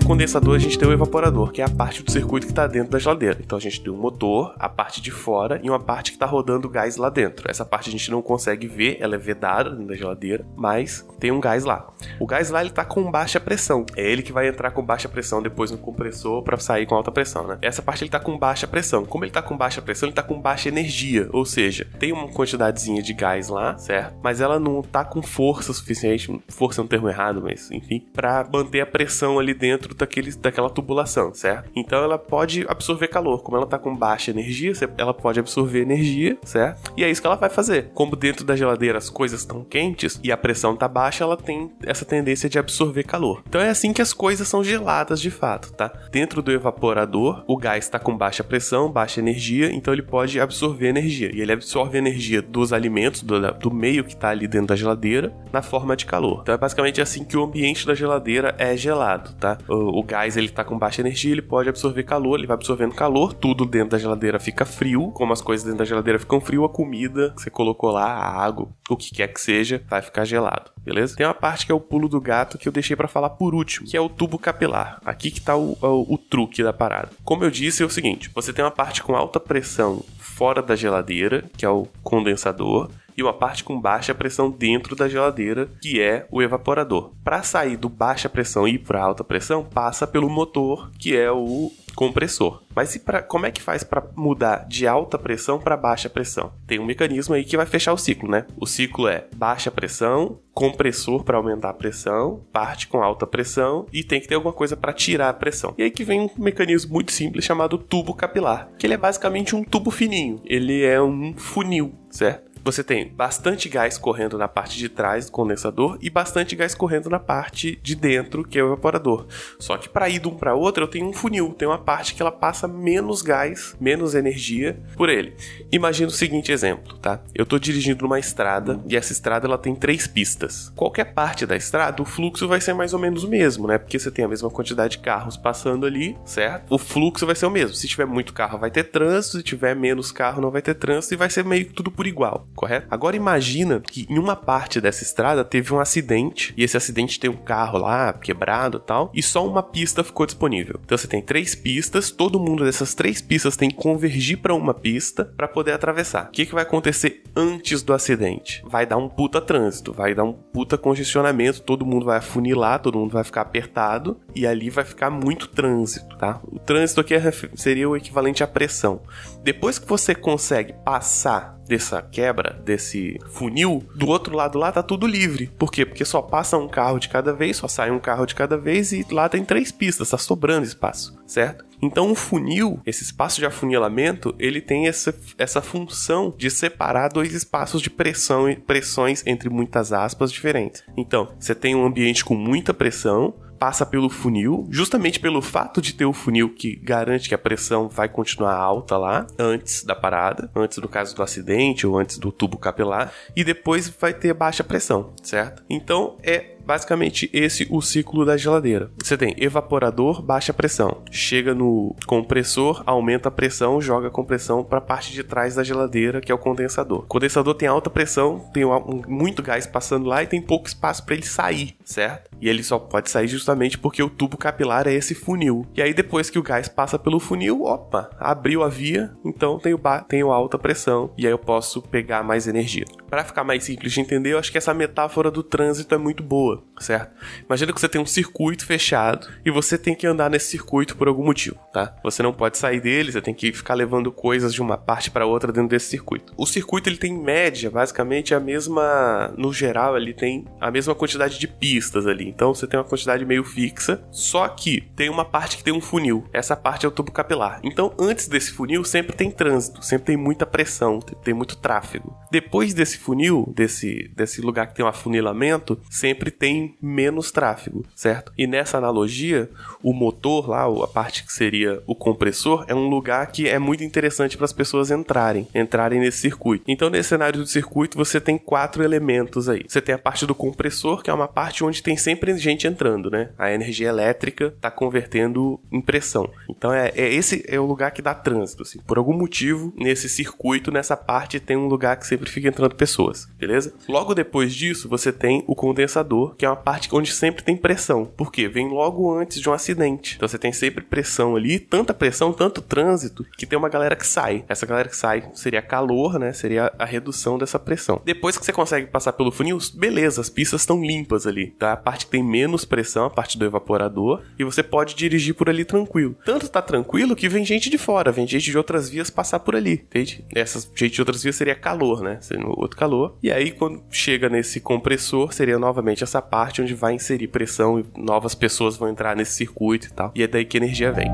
Condensador, 0.07 0.55
a 0.55 0.59
gente 0.59 0.79
tem 0.79 0.89
o 0.89 0.93
evaporador, 0.93 1.53
que 1.53 1.63
é 1.63 1.65
a 1.65 1.69
parte 1.69 2.03
do 2.03 2.11
circuito 2.11 2.47
que 2.47 2.53
está 2.53 2.67
dentro 2.67 2.93
da 2.93 2.99
geladeira. 2.99 3.39
Então 3.41 3.59
a 3.59 3.61
gente 3.61 3.81
tem 3.81 3.93
um 3.93 3.97
motor, 3.97 4.55
a 4.59 4.69
parte 4.69 5.01
de 5.01 5.11
fora 5.11 5.61
e 5.63 5.71
uma 5.71 5.81
parte 5.81 6.11
que 6.11 6.17
está 6.17 6.27
rodando 6.27 6.69
gás 6.69 6.97
lá 6.97 7.11
dentro. 7.11 7.51
Essa 7.51 7.65
parte 7.65 7.89
a 7.89 7.93
gente 7.93 8.11
não 8.11 8.23
consegue 8.23 8.67
ver, 8.67 8.97
ela 9.01 9.15
é 9.15 9.19
vedada 9.19 9.71
dentro 9.71 9.87
da 9.87 9.97
geladeira, 9.97 10.45
mas 10.57 11.07
tem 11.19 11.31
um 11.31 11.41
gás 11.41 11.65
lá. 11.65 11.89
O 12.19 12.27
gás 12.27 12.51
lá 12.51 12.61
ele 12.61 12.71
está 12.71 12.85
com 12.85 13.11
baixa 13.11 13.41
pressão. 13.41 13.85
É 13.97 14.11
ele 14.11 14.23
que 14.23 14.33
vai 14.33 14.49
entrar 14.49 14.71
com 14.71 14.85
baixa 14.85 15.09
pressão 15.09 15.43
depois 15.43 15.71
no 15.71 15.79
compressor 15.79 16.43
para 16.43 16.59
sair 16.59 16.87
com 16.87 16.95
alta 16.95 17.11
pressão, 17.11 17.47
né? 17.47 17.59
Essa 17.63 17.83
parte 17.83 18.03
ele 18.03 18.09
está 18.09 18.21
com 18.21 18.39
baixa 18.39 18.67
pressão. 18.67 19.05
Como 19.05 19.25
ele 19.25 19.31
está 19.31 19.43
com 19.43 19.57
baixa 19.57 19.83
pressão, 19.83 20.07
ele 20.07 20.13
está 20.13 20.23
com 20.23 20.41
baixa 20.41 20.69
energia, 20.69 21.29
ou 21.33 21.45
seja, 21.45 21.87
tem 21.99 22.13
uma 22.13 22.29
quantidadezinha 22.29 23.03
de 23.03 23.13
gás 23.13 23.49
lá, 23.49 23.77
certo? 23.79 24.15
Mas 24.23 24.41
ela 24.41 24.59
não 24.59 24.81
está 24.81 25.05
com 25.05 25.23
força 25.23 25.73
suficiente, 25.73 26.41
força 26.49 26.81
é 26.81 26.85
um 26.85 26.87
termo 26.87 27.09
errado, 27.09 27.41
mas 27.43 27.71
enfim, 27.71 28.05
para 28.13 28.47
manter 28.53 28.81
a 28.81 28.87
pressão 28.87 29.39
ali 29.39 29.55
dentro 29.55 29.80
daquele, 29.89 30.31
daquela 30.33 30.71
tubulação, 30.71 31.33
certo? 31.35 31.71
Então 31.75 32.03
ela 32.03 32.19
pode 32.19 32.65
absorver 32.69 33.09
calor. 33.09 33.43
Como 33.43 33.57
ela 33.57 33.65
está 33.65 33.79
com 33.79 33.95
baixa 33.95 34.31
energia, 34.31 34.73
ela 34.97 35.15
pode 35.15 35.41
absorver 35.41 35.83
energia, 35.83 36.39
certo? 36.45 36.93
E 36.97 37.05
é 37.05 37.11
isso 37.11 37.21
que 37.21 37.27
ela 37.27 37.37
vai 37.37 37.51
fazer. 37.51 37.91
Como 37.95 38.17
dentro 38.17 38.45
da 38.45 38.57
geladeira 38.57 38.99
as 38.99 39.11
coisas 39.11 39.41
estão 39.41 39.65
quentes 39.65 40.21
e 40.23 40.33
a 40.33 40.37
pressão 40.37 40.75
está 40.75 40.89
baixa, 40.89 41.25
ela 41.25 41.37
tem 41.37 41.71
essa 41.85 42.05
tendência 42.05 42.49
de 42.49 42.59
absorver 42.59 43.05
calor. 43.05 43.43
Então 43.49 43.61
é 43.61 43.71
assim 43.71 43.93
que 43.93 44.03
as 44.03 44.13
coisas 44.13 44.47
são 44.47 44.63
geladas 44.63 45.21
de 45.21 45.31
fato, 45.31 45.73
tá? 45.73 45.93
Dentro 46.11 46.43
do 46.43 46.53
evaporador, 46.53 47.45
o 47.47 47.57
gás 47.57 47.85
está 47.85 47.99
com 47.99 48.17
baixa 48.17 48.45
pressão, 48.45 48.91
baixa 48.91 49.21
energia, 49.21 49.73
então 49.73 49.93
ele 49.93 50.03
pode 50.03 50.41
absorver 50.41 50.89
energia. 50.89 51.31
E 51.35 51.41
ele 51.41 51.53
absorve 51.53 51.99
energia 51.99 52.43
dos 52.43 52.73
alimentos, 52.73 53.23
do, 53.23 53.41
do 53.53 53.71
meio 53.71 54.05
que 54.05 54.15
está 54.15 54.31
ali 54.31 54.47
dentro 54.47 54.69
da 54.69 54.77
geladeira, 54.77 55.33
na 55.53 55.63
forma 55.63 55.97
de 55.97 56.07
calor. 56.07 56.41
Então 56.43 56.55
é 56.55 56.59
basicamente 56.59 57.01
assim 57.01 57.25
que 57.25 57.37
o 57.37 57.45
ambiente 57.45 57.87
da 57.87 57.95
geladeira 57.95 58.55
é 58.59 58.77
gelado, 58.77 59.33
tá? 59.35 59.59
O, 59.71 60.01
o 60.01 60.03
gás 60.03 60.37
ele 60.37 60.49
tá 60.49 60.65
com 60.65 60.79
baixa 60.79 61.01
energia, 61.01 61.33
ele 61.33 61.43
pode 61.43 61.69
absorver 61.69 62.03
calor, 62.03 62.39
ele 62.39 62.47
vai 62.47 62.55
absorvendo 62.55 62.95
calor, 62.95 63.33
tudo 63.33 63.65
dentro 63.65 63.91
da 63.91 63.99
geladeira 63.99 64.39
fica 64.39 64.65
frio, 64.65 65.11
como 65.13 65.33
as 65.33 65.41
coisas 65.41 65.65
dentro 65.65 65.79
da 65.79 65.85
geladeira 65.85 66.19
ficam 66.19 66.41
frio, 66.41 66.65
a 66.65 66.69
comida 66.69 67.33
que 67.37 67.43
você 67.43 67.51
colocou 67.51 67.91
lá, 67.91 68.07
a 68.07 68.45
água, 68.45 68.69
o 68.89 68.97
que 68.97 69.15
quer 69.15 69.29
que 69.29 69.41
seja, 69.41 69.83
vai 69.89 70.03
ficar 70.03 70.25
gelado, 70.25 70.71
beleza? 70.79 71.17
Tem 71.17 71.27
uma 71.27 71.35
parte 71.35 71.65
que 71.65 71.73
é 71.73 71.75
o 71.75 71.81
pulo 71.81 72.09
do 72.09 72.21
gato 72.21 72.59
que 72.59 72.69
eu 72.69 72.73
deixei 72.73 72.97
para 72.97 73.09
falar 73.09 73.31
por 73.31 73.55
último, 73.55 73.87
que 73.87 73.97
é 73.97 74.01
o 74.01 74.09
tubo 74.09 74.39
capilar. 74.39 75.01
Aqui 75.05 75.31
que 75.31 75.41
tá 75.41 75.57
o, 75.57 75.77
o, 75.81 76.15
o 76.15 76.19
truque 76.19 76.63
da 76.63 76.73
parada. 76.73 77.11
Como 77.25 77.45
eu 77.45 77.51
disse, 77.51 77.83
é 77.83 77.87
o 77.87 77.91
seguinte, 77.91 78.31
você 78.35 78.53
tem 78.53 78.65
uma 78.65 78.71
parte 78.71 79.03
com 79.03 79.15
alta 79.15 79.39
pressão 79.39 80.03
fora 80.19 80.63
da 80.63 80.75
geladeira, 80.75 81.45
que 81.57 81.65
é 81.65 81.69
o 81.69 81.87
condensador, 82.03 82.91
uma 83.23 83.35
parte 83.35 83.65
com 83.65 83.81
baixa 83.81 84.15
pressão 84.15 84.51
dentro 84.51 84.95
da 84.95 85.09
geladeira, 85.09 85.71
que 85.81 86.01
é 86.01 86.27
o 86.31 86.43
evaporador. 86.43 87.13
Para 87.25 87.43
sair 87.43 87.77
do 87.77 87.89
baixa 87.89 88.29
pressão 88.29 88.67
e 88.67 88.75
ir 88.75 88.79
para 88.79 89.03
alta 89.03 89.25
pressão, 89.25 89.65
passa 89.65 90.07
pelo 90.07 90.29
motor, 90.29 90.91
que 90.99 91.17
é 91.17 91.31
o 91.31 91.71
compressor. 91.95 92.63
Mas 92.75 92.95
e 92.95 93.01
pra, 93.01 93.23
como 93.23 93.47
é 93.47 93.51
que 93.51 93.61
faz 93.61 93.83
para 93.83 94.05
mudar 94.17 94.67
de 94.69 94.87
alta 94.87 95.19
pressão 95.19 95.59
para 95.59 95.77
baixa 95.77 96.09
pressão? 96.09 96.53
Tem 96.67 96.79
um 96.79 96.85
mecanismo 96.85 97.35
aí 97.35 97.45
que 97.45 97.57
vai 97.57 97.67
fechar 97.67 97.93
o 97.93 97.99
ciclo, 97.99 98.31
né? 98.31 98.47
O 98.57 98.67
ciclo 98.67 99.09
é 99.09 99.27
baixa 99.37 99.71
pressão, 99.71 100.39
compressor 100.55 101.25
para 101.25 101.37
aumentar 101.37 101.71
a 101.71 101.75
pressão, 101.75 102.45
parte 102.53 102.87
com 102.87 103.03
alta 103.03 103.27
pressão 103.27 103.87
e 103.93 104.05
tem 104.05 104.21
que 104.21 104.29
ter 104.29 104.35
alguma 104.35 104.53
coisa 104.53 104.77
para 104.77 104.93
tirar 104.93 105.29
a 105.29 105.35
pressão. 105.35 105.75
E 105.77 105.83
aí 105.83 105.91
que 105.91 106.05
vem 106.05 106.21
um 106.21 106.31
mecanismo 106.39 106.93
muito 106.93 107.13
simples 107.13 107.45
chamado 107.45 107.79
tubo 107.79 108.15
capilar, 108.15 108.69
que 108.79 108.87
ele 108.87 108.95
é 108.95 108.99
basicamente 108.99 109.55
um 109.55 109.65
tubo 109.65 109.91
fininho. 109.91 110.41
Ele 110.45 110.83
é 110.85 111.01
um 111.01 111.35
funil, 111.37 111.93
certo? 112.11 112.50
Você 112.65 112.83
tem 112.83 113.09
bastante 113.09 113.69
gás 113.69 113.99
correndo 113.99 114.39
na 114.39 114.49
parte 114.49 114.79
de 114.79 114.89
trás 114.89 115.27
do 115.27 115.33
condensador 115.33 115.99
e 116.01 116.11
bastante 116.11 116.55
gás 116.57 116.75
correndo 116.75 117.09
na 117.09 117.19
parte 117.19 117.79
de 117.83 117.95
dentro, 117.95 118.45
que 118.45 118.59
é 118.59 118.63
o 118.63 118.69
evaporador. 118.69 119.27
Só 119.59 119.77
que 119.77 119.89
para 119.89 120.09
ir 120.09 120.21
de 120.21 120.29
um 120.29 120.35
para 120.35 120.55
outro, 120.55 120.85
eu 120.85 120.89
tenho 120.89 121.07
um 121.07 121.13
funil, 121.13 121.55
tem 121.57 121.67
uma 121.67 121.79
parte 121.79 122.15
que 122.15 122.23
ela 122.23 122.33
passa 122.33 122.67
menos 122.69 123.23
gás, 123.23 123.77
menos 123.81 124.15
energia 124.15 124.79
por 124.97 125.09
ele. 125.09 125.35
Imagina 125.73 126.09
o 126.09 126.13
seguinte 126.13 126.53
exemplo, 126.53 126.97
tá? 126.99 127.21
Eu 127.35 127.45
estou 127.45 127.59
dirigindo 127.59 128.03
numa 128.03 128.19
estrada 128.19 128.81
e 128.89 128.97
essa 128.97 129.13
estrada 129.13 129.47
ela 129.47 129.59
tem 129.59 129.75
três 129.75 130.07
pistas. 130.07 130.73
Qualquer 130.77 131.13
parte 131.13 131.47
da 131.47 131.57
estrada, 131.57 132.03
o 132.03 132.05
fluxo 132.05 132.49
vai 132.49 132.61
ser 132.61 132.73
mais 132.73 132.93
ou 132.93 132.99
menos 132.99 133.25
o 133.25 133.29
mesmo, 133.29 133.67
né? 133.67 133.79
Porque 133.79 133.99
você 133.99 134.11
tem 134.11 134.25
a 134.25 134.29
mesma 134.29 134.51
quantidade 134.51 134.97
de 134.97 134.99
carros 134.99 135.37
passando 135.37 135.87
ali, 135.87 136.17
certo? 136.25 136.73
O 136.73 136.79
fluxo 136.79 137.27
vai 137.27 137.35
ser 137.35 137.47
o 137.47 137.51
mesmo. 137.51 137.75
Se 137.75 137.89
tiver 137.89 138.07
muito 138.07 138.33
carro, 138.33 138.59
vai 138.59 138.71
ter 138.71 138.85
trânsito, 138.85 139.39
se 139.39 139.43
tiver 139.43 139.75
menos 139.75 140.13
carro, 140.13 140.41
não 140.41 140.51
vai 140.51 140.63
ter 140.63 140.75
trânsito 140.75 141.15
e 141.15 141.17
vai 141.17 141.31
ser 141.31 141.45
meio 141.45 141.67
que 141.67 141.73
tudo 141.73 141.91
por 141.91 142.07
igual. 142.07 142.47
Correto? 142.55 142.87
Agora 142.91 143.17
imagina 143.17 143.81
que 143.81 144.07
em 144.09 144.19
uma 144.19 144.37
parte 144.37 144.81
dessa 144.81 145.03
estrada 145.03 145.45
teve 145.45 145.73
um 145.73 145.81
acidente 145.81 146.53
e 146.57 146.63
esse 146.63 146.77
acidente 146.77 147.19
tem 147.19 147.31
um 147.31 147.37
carro 147.37 147.79
lá 147.79 148.13
quebrado 148.13 148.79
e 148.79 148.87
tal 148.87 149.11
e 149.15 149.23
só 149.23 149.47
uma 149.47 149.63
pista 149.63 150.05
ficou 150.05 150.27
disponível. 150.27 150.79
Então 150.85 150.97
você 150.97 151.07
tem 151.07 151.23
três 151.23 151.55
pistas, 151.55 152.11
todo 152.11 152.41
mundo 152.41 152.65
dessas 152.65 152.95
três 152.95 153.23
pistas 153.23 153.57
tem 153.57 153.71
que 153.71 153.77
convergir 153.77 154.39
para 154.39 154.55
uma 154.55 154.75
pista 154.75 155.25
para 155.25 155.49
poder 155.49 155.73
atravessar. 155.73 156.27
O 156.27 156.31
que, 156.31 156.47
que 156.47 156.55
vai 156.55 156.63
acontecer 156.63 157.23
antes 157.35 157.83
do 157.83 157.93
acidente? 157.93 158.63
Vai 158.67 158.87
dar 158.87 158.97
um 158.97 159.09
puta 159.09 159.41
trânsito, 159.41 159.93
vai 159.93 160.15
dar 160.15 160.25
um 160.25 160.33
puta 160.33 160.77
congestionamento, 160.77 161.63
todo 161.63 161.87
mundo 161.87 162.07
vai 162.07 162.19
afunilar, 162.19 162.81
todo 162.81 162.99
mundo 162.99 163.13
vai 163.13 163.25
ficar 163.25 163.43
apertado 163.43 164.21
e 164.35 164.47
ali 164.47 164.71
vai 164.71 164.85
ficar 164.85 165.11
muito 165.11 165.49
trânsito, 165.49 166.17
tá? 166.17 166.41
O 166.45 166.59
trânsito 166.59 167.01
aqui 167.01 167.15
é, 167.15 167.33
seria 167.55 167.89
o 167.89 167.97
equivalente 167.97 168.43
à 168.43 168.47
pressão. 168.47 169.03
Depois 169.43 169.79
que 169.79 169.89
você 169.89 170.15
consegue 170.15 170.75
passar 170.85 171.60
dessa 171.71 172.03
quebra, 172.03 172.61
desse 172.65 173.17
funil, 173.29 173.87
do 173.95 174.09
outro 174.09 174.35
lado 174.35 174.59
lá 174.59 174.73
tá 174.73 174.83
tudo 174.83 175.07
livre. 175.07 175.47
Por 175.57 175.71
quê? 175.71 175.87
Porque 175.87 176.05
só 176.05 176.21
passa 176.21 176.59
um 176.59 176.69
carro 176.69 176.99
de 176.99 177.09
cada 177.09 177.33
vez, 177.33 177.59
só 177.59 177.69
sai 177.69 177.93
um 177.93 178.01
carro 178.01 178.27
de 178.27 178.35
cada 178.35 178.59
vez 178.59 178.91
e 178.93 179.07
lá 179.11 179.29
tem 179.29 179.45
três 179.45 179.71
pistas, 179.71 180.11
tá 180.11 180.19
sobrando 180.19 180.67
espaço, 180.67 181.17
certo? 181.25 181.65
Então 181.81 182.11
o 182.11 182.15
funil, 182.15 182.81
esse 182.85 183.05
espaço 183.05 183.39
de 183.39 183.47
afunilamento, 183.47 184.35
ele 184.39 184.61
tem 184.61 184.89
essa, 184.89 185.15
essa 185.39 185.63
função 185.63 186.35
de 186.37 186.51
separar 186.51 187.09
dois 187.09 187.33
espaços 187.33 187.81
de 187.81 187.89
pressão 187.89 188.51
e 188.51 188.57
pressões 188.57 189.23
entre 189.25 189.49
muitas 189.49 189.93
aspas 189.93 190.33
diferentes. 190.33 190.83
Então, 190.97 191.29
você 191.39 191.55
tem 191.55 191.75
um 191.75 191.87
ambiente 191.87 192.25
com 192.25 192.35
muita 192.35 192.75
pressão, 192.75 193.35
passa 193.61 193.85
pelo 193.85 194.09
funil, 194.09 194.67
justamente 194.71 195.21
pelo 195.21 195.43
fato 195.43 195.83
de 195.83 195.93
ter 195.93 196.07
o 196.07 196.15
funil 196.15 196.49
que 196.49 196.77
garante 196.77 197.29
que 197.29 197.35
a 197.35 197.39
pressão 197.39 197.91
vai 197.91 198.09
continuar 198.09 198.55
alta 198.55 198.97
lá 198.97 199.27
antes 199.39 199.85
da 199.85 199.95
parada, 199.95 200.51
antes 200.57 200.79
do 200.79 200.89
caso 200.89 201.15
do 201.15 201.23
acidente 201.23 201.87
ou 201.87 201.99
antes 201.99 202.17
do 202.17 202.33
tubo 202.33 202.57
capilar, 202.57 203.13
e 203.37 203.45
depois 203.45 203.87
vai 203.87 204.15
ter 204.15 204.33
baixa 204.33 204.65
pressão, 204.65 205.13
certo? 205.23 205.63
Então 205.69 206.17
é 206.23 206.57
basicamente 206.65 207.29
esse 207.33 207.67
o 207.71 207.81
ciclo 207.81 208.25
da 208.25 208.37
geladeira. 208.37 208.91
Você 209.03 209.17
tem 209.17 209.35
evaporador, 209.39 210.23
baixa 210.23 210.53
pressão. 210.53 211.03
Chega 211.11 211.55
no 211.55 211.95
compressor, 212.07 212.83
aumenta 212.87 213.29
a 213.29 213.33
pressão, 213.33 213.81
joga 213.81 214.09
a 214.09 214.11
compressão 214.11 214.65
para 214.65 214.79
a 214.79 214.83
parte 214.83 215.13
de 215.13 215.23
trás 215.23 215.55
da 215.55 215.65
geladeira, 215.65 216.21
que 216.21 216.31
é 216.31 216.35
o 216.35 216.39
condensador. 216.39 217.01
O 217.01 217.07
condensador 217.07 217.55
tem 217.55 217.69
alta 217.69 217.91
pressão, 217.91 218.49
tem 218.53 218.65
muito 219.09 219.43
gás 219.43 219.67
passando 219.67 220.07
lá 220.07 220.23
e 220.23 220.27
tem 220.27 220.41
pouco 220.41 220.69
espaço 220.69 221.05
para 221.05 221.15
ele 221.15 221.27
sair, 221.27 221.77
certo? 221.85 222.31
E 222.41 222.49
ele 222.49 222.63
só 222.63 222.79
pode 222.79 223.11
sair 223.11 223.29
justamente 223.29 223.79
porque 223.79 224.03
o 224.03 224.11
tubo 224.11 224.37
capilar 224.37 224.87
é 224.87 224.95
esse 224.95 225.15
funil. 225.15 225.67
E 225.75 225.83
aí 225.83 225.93
depois 225.93 226.31
que 226.31 226.39
o 226.39 226.43
gás 226.43 226.69
passa 226.69 226.99
pelo 226.99 227.21
funil, 227.21 227.63
opa, 227.63 228.11
abriu 228.19 228.63
a 228.63 228.69
via, 228.69 229.13
então 229.25 229.59
tenho, 229.59 229.81
tenho 230.09 230.31
alta 230.31 230.59
pressão 230.59 231.13
e 231.17 231.27
aí 231.27 231.33
eu 231.33 231.39
posso 231.39 231.83
pegar 231.83 232.23
mais 232.23 232.47
energia. 232.47 232.85
Para 233.09 233.25
ficar 233.25 233.45
mais 233.45 233.65
simples 233.65 233.93
de 233.93 234.01
entender, 234.01 234.33
eu 234.33 234.39
acho 234.39 234.53
que 234.53 234.59
essa 234.59 234.73
metáfora 234.73 235.31
do 235.31 235.43
trânsito 235.43 235.95
é 235.95 235.99
muito 235.99 236.23
boa, 236.23 236.50
certo? 236.79 237.13
Imagina 237.45 237.73
que 237.73 237.81
você 237.81 237.89
tem 237.89 238.01
um 238.01 238.07
circuito 238.07 238.65
fechado 238.65 239.29
e 239.45 239.51
você 239.51 239.77
tem 239.77 239.95
que 239.95 240.07
andar 240.07 240.31
nesse 240.31 240.47
circuito 240.47 240.97
por 240.97 241.09
algum 241.09 241.25
motivo, 241.25 241.57
tá? 241.73 241.95
Você 242.03 242.23
não 242.23 242.33
pode 242.33 242.59
sair 242.59 242.81
dele, 242.81 243.13
você 243.13 243.21
tem 243.21 243.35
que 243.35 243.53
ficar 243.53 243.75
levando 243.75 244.11
coisas 244.11 244.53
de 244.55 244.63
uma 244.63 244.77
parte 244.77 245.11
para 245.11 245.27
outra 245.27 245.53
dentro 245.53 245.69
desse 245.69 245.87
circuito. 245.87 246.33
O 246.37 246.47
circuito 246.47 246.89
ele 246.89 246.97
tem 246.97 247.13
em 247.13 247.23
média, 247.23 247.71
basicamente 247.71 248.35
a 248.35 248.41
mesma, 248.41 249.33
no 249.37 249.53
geral, 249.53 249.97
ele 249.97 250.15
tem 250.15 250.47
a 250.61 250.71
mesma 250.71 250.95
quantidade 250.95 251.39
de 251.39 251.47
pistas 251.47 252.07
ali. 252.07 252.29
Então 252.29 252.55
você 252.55 252.67
tem 252.67 252.79
uma 252.79 252.87
quantidade 252.87 253.25
meio 253.25 253.45
fixa, 253.45 254.03
só 254.11 254.49
que 254.49 254.81
tem 254.97 255.09
uma 255.09 255.25
parte 255.25 255.57
que 255.57 255.65
tem 255.65 255.73
um 255.73 255.81
funil. 255.81 256.27
Essa 256.33 256.57
parte 256.57 256.87
é 256.87 256.89
o 256.89 256.93
tubo 256.93 257.13
capilar. 257.13 257.61
Então 257.63 257.93
antes 257.99 258.29
desse 258.29 258.53
funil 258.53 258.85
sempre 258.85 259.15
tem 259.15 259.31
trânsito, 259.31 259.85
sempre 259.85 260.07
tem 260.07 260.17
muita 260.17 260.47
pressão, 260.47 261.01
tem 261.01 261.35
muito 261.35 261.57
tráfego. 261.57 262.17
Depois 262.31 262.73
desse 262.73 262.99
funil, 262.99 263.53
desse, 263.55 264.11
desse 264.15 264.41
lugar 264.41 264.69
que 264.69 264.75
tem 264.75 264.85
um 264.85 264.89
afunilamento, 264.89 265.81
sempre 265.91 266.31
tem 266.41 266.75
menos 266.81 267.31
tráfego, 267.31 267.85
certo? 267.95 268.33
E 268.37 268.47
nessa 268.47 268.79
analogia, 268.79 269.51
o 269.83 269.93
motor 269.93 270.49
lá, 270.49 270.65
a 270.65 270.87
parte 270.87 271.23
que 271.23 271.33
seria 271.33 271.83
o 271.87 271.95
compressor, 271.95 272.65
é 272.67 272.75
um 272.75 272.89
lugar 272.89 273.27
que 273.27 273.47
é 273.47 273.59
muito 273.59 273.85
interessante 273.85 274.39
para 274.39 274.47
as 274.47 274.53
pessoas 274.53 274.91
entrarem, 274.91 275.47
entrarem 275.55 276.01
nesse 276.01 276.19
circuito. 276.19 276.65
Então, 276.67 276.89
nesse 276.89 277.11
cenário 277.11 277.41
do 277.41 277.47
circuito, 277.47 277.99
você 277.99 278.19
tem 278.19 278.39
quatro 278.39 278.83
elementos 278.83 279.51
aí. 279.51 279.65
Você 279.69 279.83
tem 279.83 279.95
a 279.95 279.99
parte 279.99 280.25
do 280.25 280.35
compressor, 280.35 281.03
que 281.03 281.11
é 281.11 281.13
uma 281.13 281.29
parte 281.29 281.63
onde 281.63 281.83
tem 281.83 281.97
sempre 281.97 282.35
gente 282.39 282.67
entrando, 282.67 283.11
né? 283.11 283.31
A 283.39 283.53
energia 283.53 283.91
elétrica 283.91 284.47
está 284.47 284.71
convertendo 284.71 285.61
em 285.71 285.83
pressão. 285.83 286.31
Então, 286.49 286.73
é, 286.73 286.91
é, 286.97 287.13
esse 287.13 287.45
é 287.47 287.61
o 287.61 287.67
lugar 287.67 287.91
que 287.91 288.01
dá 288.01 288.15
trânsito. 288.15 288.63
Assim. 288.63 288.81
Por 288.87 288.97
algum 288.97 289.13
motivo, 289.13 289.75
nesse 289.77 290.09
circuito, 290.09 290.71
nessa 290.71 290.97
parte, 290.97 291.39
tem 291.39 291.57
um 291.57 291.69
lugar 291.69 291.99
que 291.99 292.07
sempre 292.07 292.31
fica 292.31 292.49
entrando 292.49 292.75
pessoas, 292.75 293.29
beleza? 293.39 293.75
Logo 293.87 294.15
depois 294.15 294.55
disso, 294.55 294.89
você 294.89 295.13
tem 295.13 295.45
o 295.47 295.55
condensador, 295.55 296.30
que 296.37 296.45
é 296.45 296.49
uma 296.49 296.57
parte 296.57 296.89
onde 296.93 297.13
sempre 297.13 297.43
tem 297.43 297.57
pressão. 297.57 298.05
Por 298.05 298.33
quê? 298.33 298.49
Vem 298.49 298.69
logo 298.69 299.13
antes 299.13 299.41
de 299.41 299.49
um 299.49 299.53
acidente. 299.53 300.17
Então 300.17 300.29
você 300.29 300.39
tem 300.39 300.53
sempre 300.53 300.83
pressão 300.83 301.37
ali, 301.37 301.59
tanta 301.59 301.95
pressão, 301.95 302.33
tanto 302.33 302.63
trânsito, 302.63 303.25
que 303.37 303.47
tem 303.47 303.59
uma 303.59 303.69
galera 303.69 303.97
que 303.97 304.07
sai. 304.07 304.45
Essa 304.49 304.67
galera 304.67 304.89
que 304.89 304.97
sai 304.97 305.31
seria 305.35 305.63
calor, 305.63 306.19
né? 306.19 306.33
Seria 306.33 306.73
a 306.79 306.85
redução 306.85 307.39
dessa 307.39 307.59
pressão. 307.59 308.01
Depois 308.05 308.37
que 308.37 308.45
você 308.45 308.53
consegue 308.53 308.87
passar 308.87 309.13
pelo 309.13 309.31
funil, 309.31 309.59
beleza, 309.75 310.21
as 310.21 310.31
pistas 310.31 310.63
estão 310.63 310.83
limpas 310.83 311.27
ali. 311.27 311.49
Tá? 311.59 311.73
A 311.73 311.77
parte 311.77 312.07
que 312.07 312.13
tem 312.13 312.23
menos 312.23 312.65
pressão, 312.65 313.07
a 313.07 313.11
parte 313.11 313.39
do 313.39 313.45
evaporador, 313.45 314.23
e 314.39 314.45
você 314.45 314.63
pode 314.63 314.95
dirigir 314.95 315.35
por 315.35 315.49
ali 315.49 315.65
tranquilo. 315.65 316.17
Tanto 316.25 316.49
tá 316.49 316.63
tranquilo 316.63 317.17
que 317.17 317.29
vem 317.29 317.45
gente 317.45 317.71
de 317.71 317.79
fora, 317.79 318.13
vem 318.13 318.27
gente 318.27 318.51
de 318.51 318.57
outras 318.57 318.89
vias 318.89 319.11
passar 319.11 319.41
por 319.41 319.57
ali, 319.57 319.73
entende? 319.73 320.25
Essa 320.35 320.61
gente 320.75 320.95
de 320.95 321.01
outras 321.01 321.23
vias 321.23 321.37
seria 321.37 321.55
calor, 321.55 322.03
né? 322.03 322.19
Seria 322.21 322.47
outro 322.47 322.77
calor. 322.77 323.17
E 323.23 323.31
aí, 323.31 323.51
quando 323.51 323.83
chega 323.91 324.29
nesse 324.29 324.61
compressor, 324.61 325.33
seria 325.33 325.59
novamente 325.59 326.03
essa 326.03 326.20
parte 326.23 326.63
onde 326.63 326.75
vai 326.75 326.95
inserir 326.95 327.29
pressão 327.29 327.81
e 327.81 327.85
novas 327.97 328.35
pessoas 328.35 328.77
vão 328.77 328.89
entrar 328.89 329.17
nesse 329.17 329.33
circuito 329.33 329.87
e 329.87 329.91
tal. 329.91 330.13
E 330.15 330.23
é 330.23 330.27
daí 330.27 330.45
que 330.45 330.57
a 330.57 330.61
energia 330.61 330.93
vem. 330.93 331.11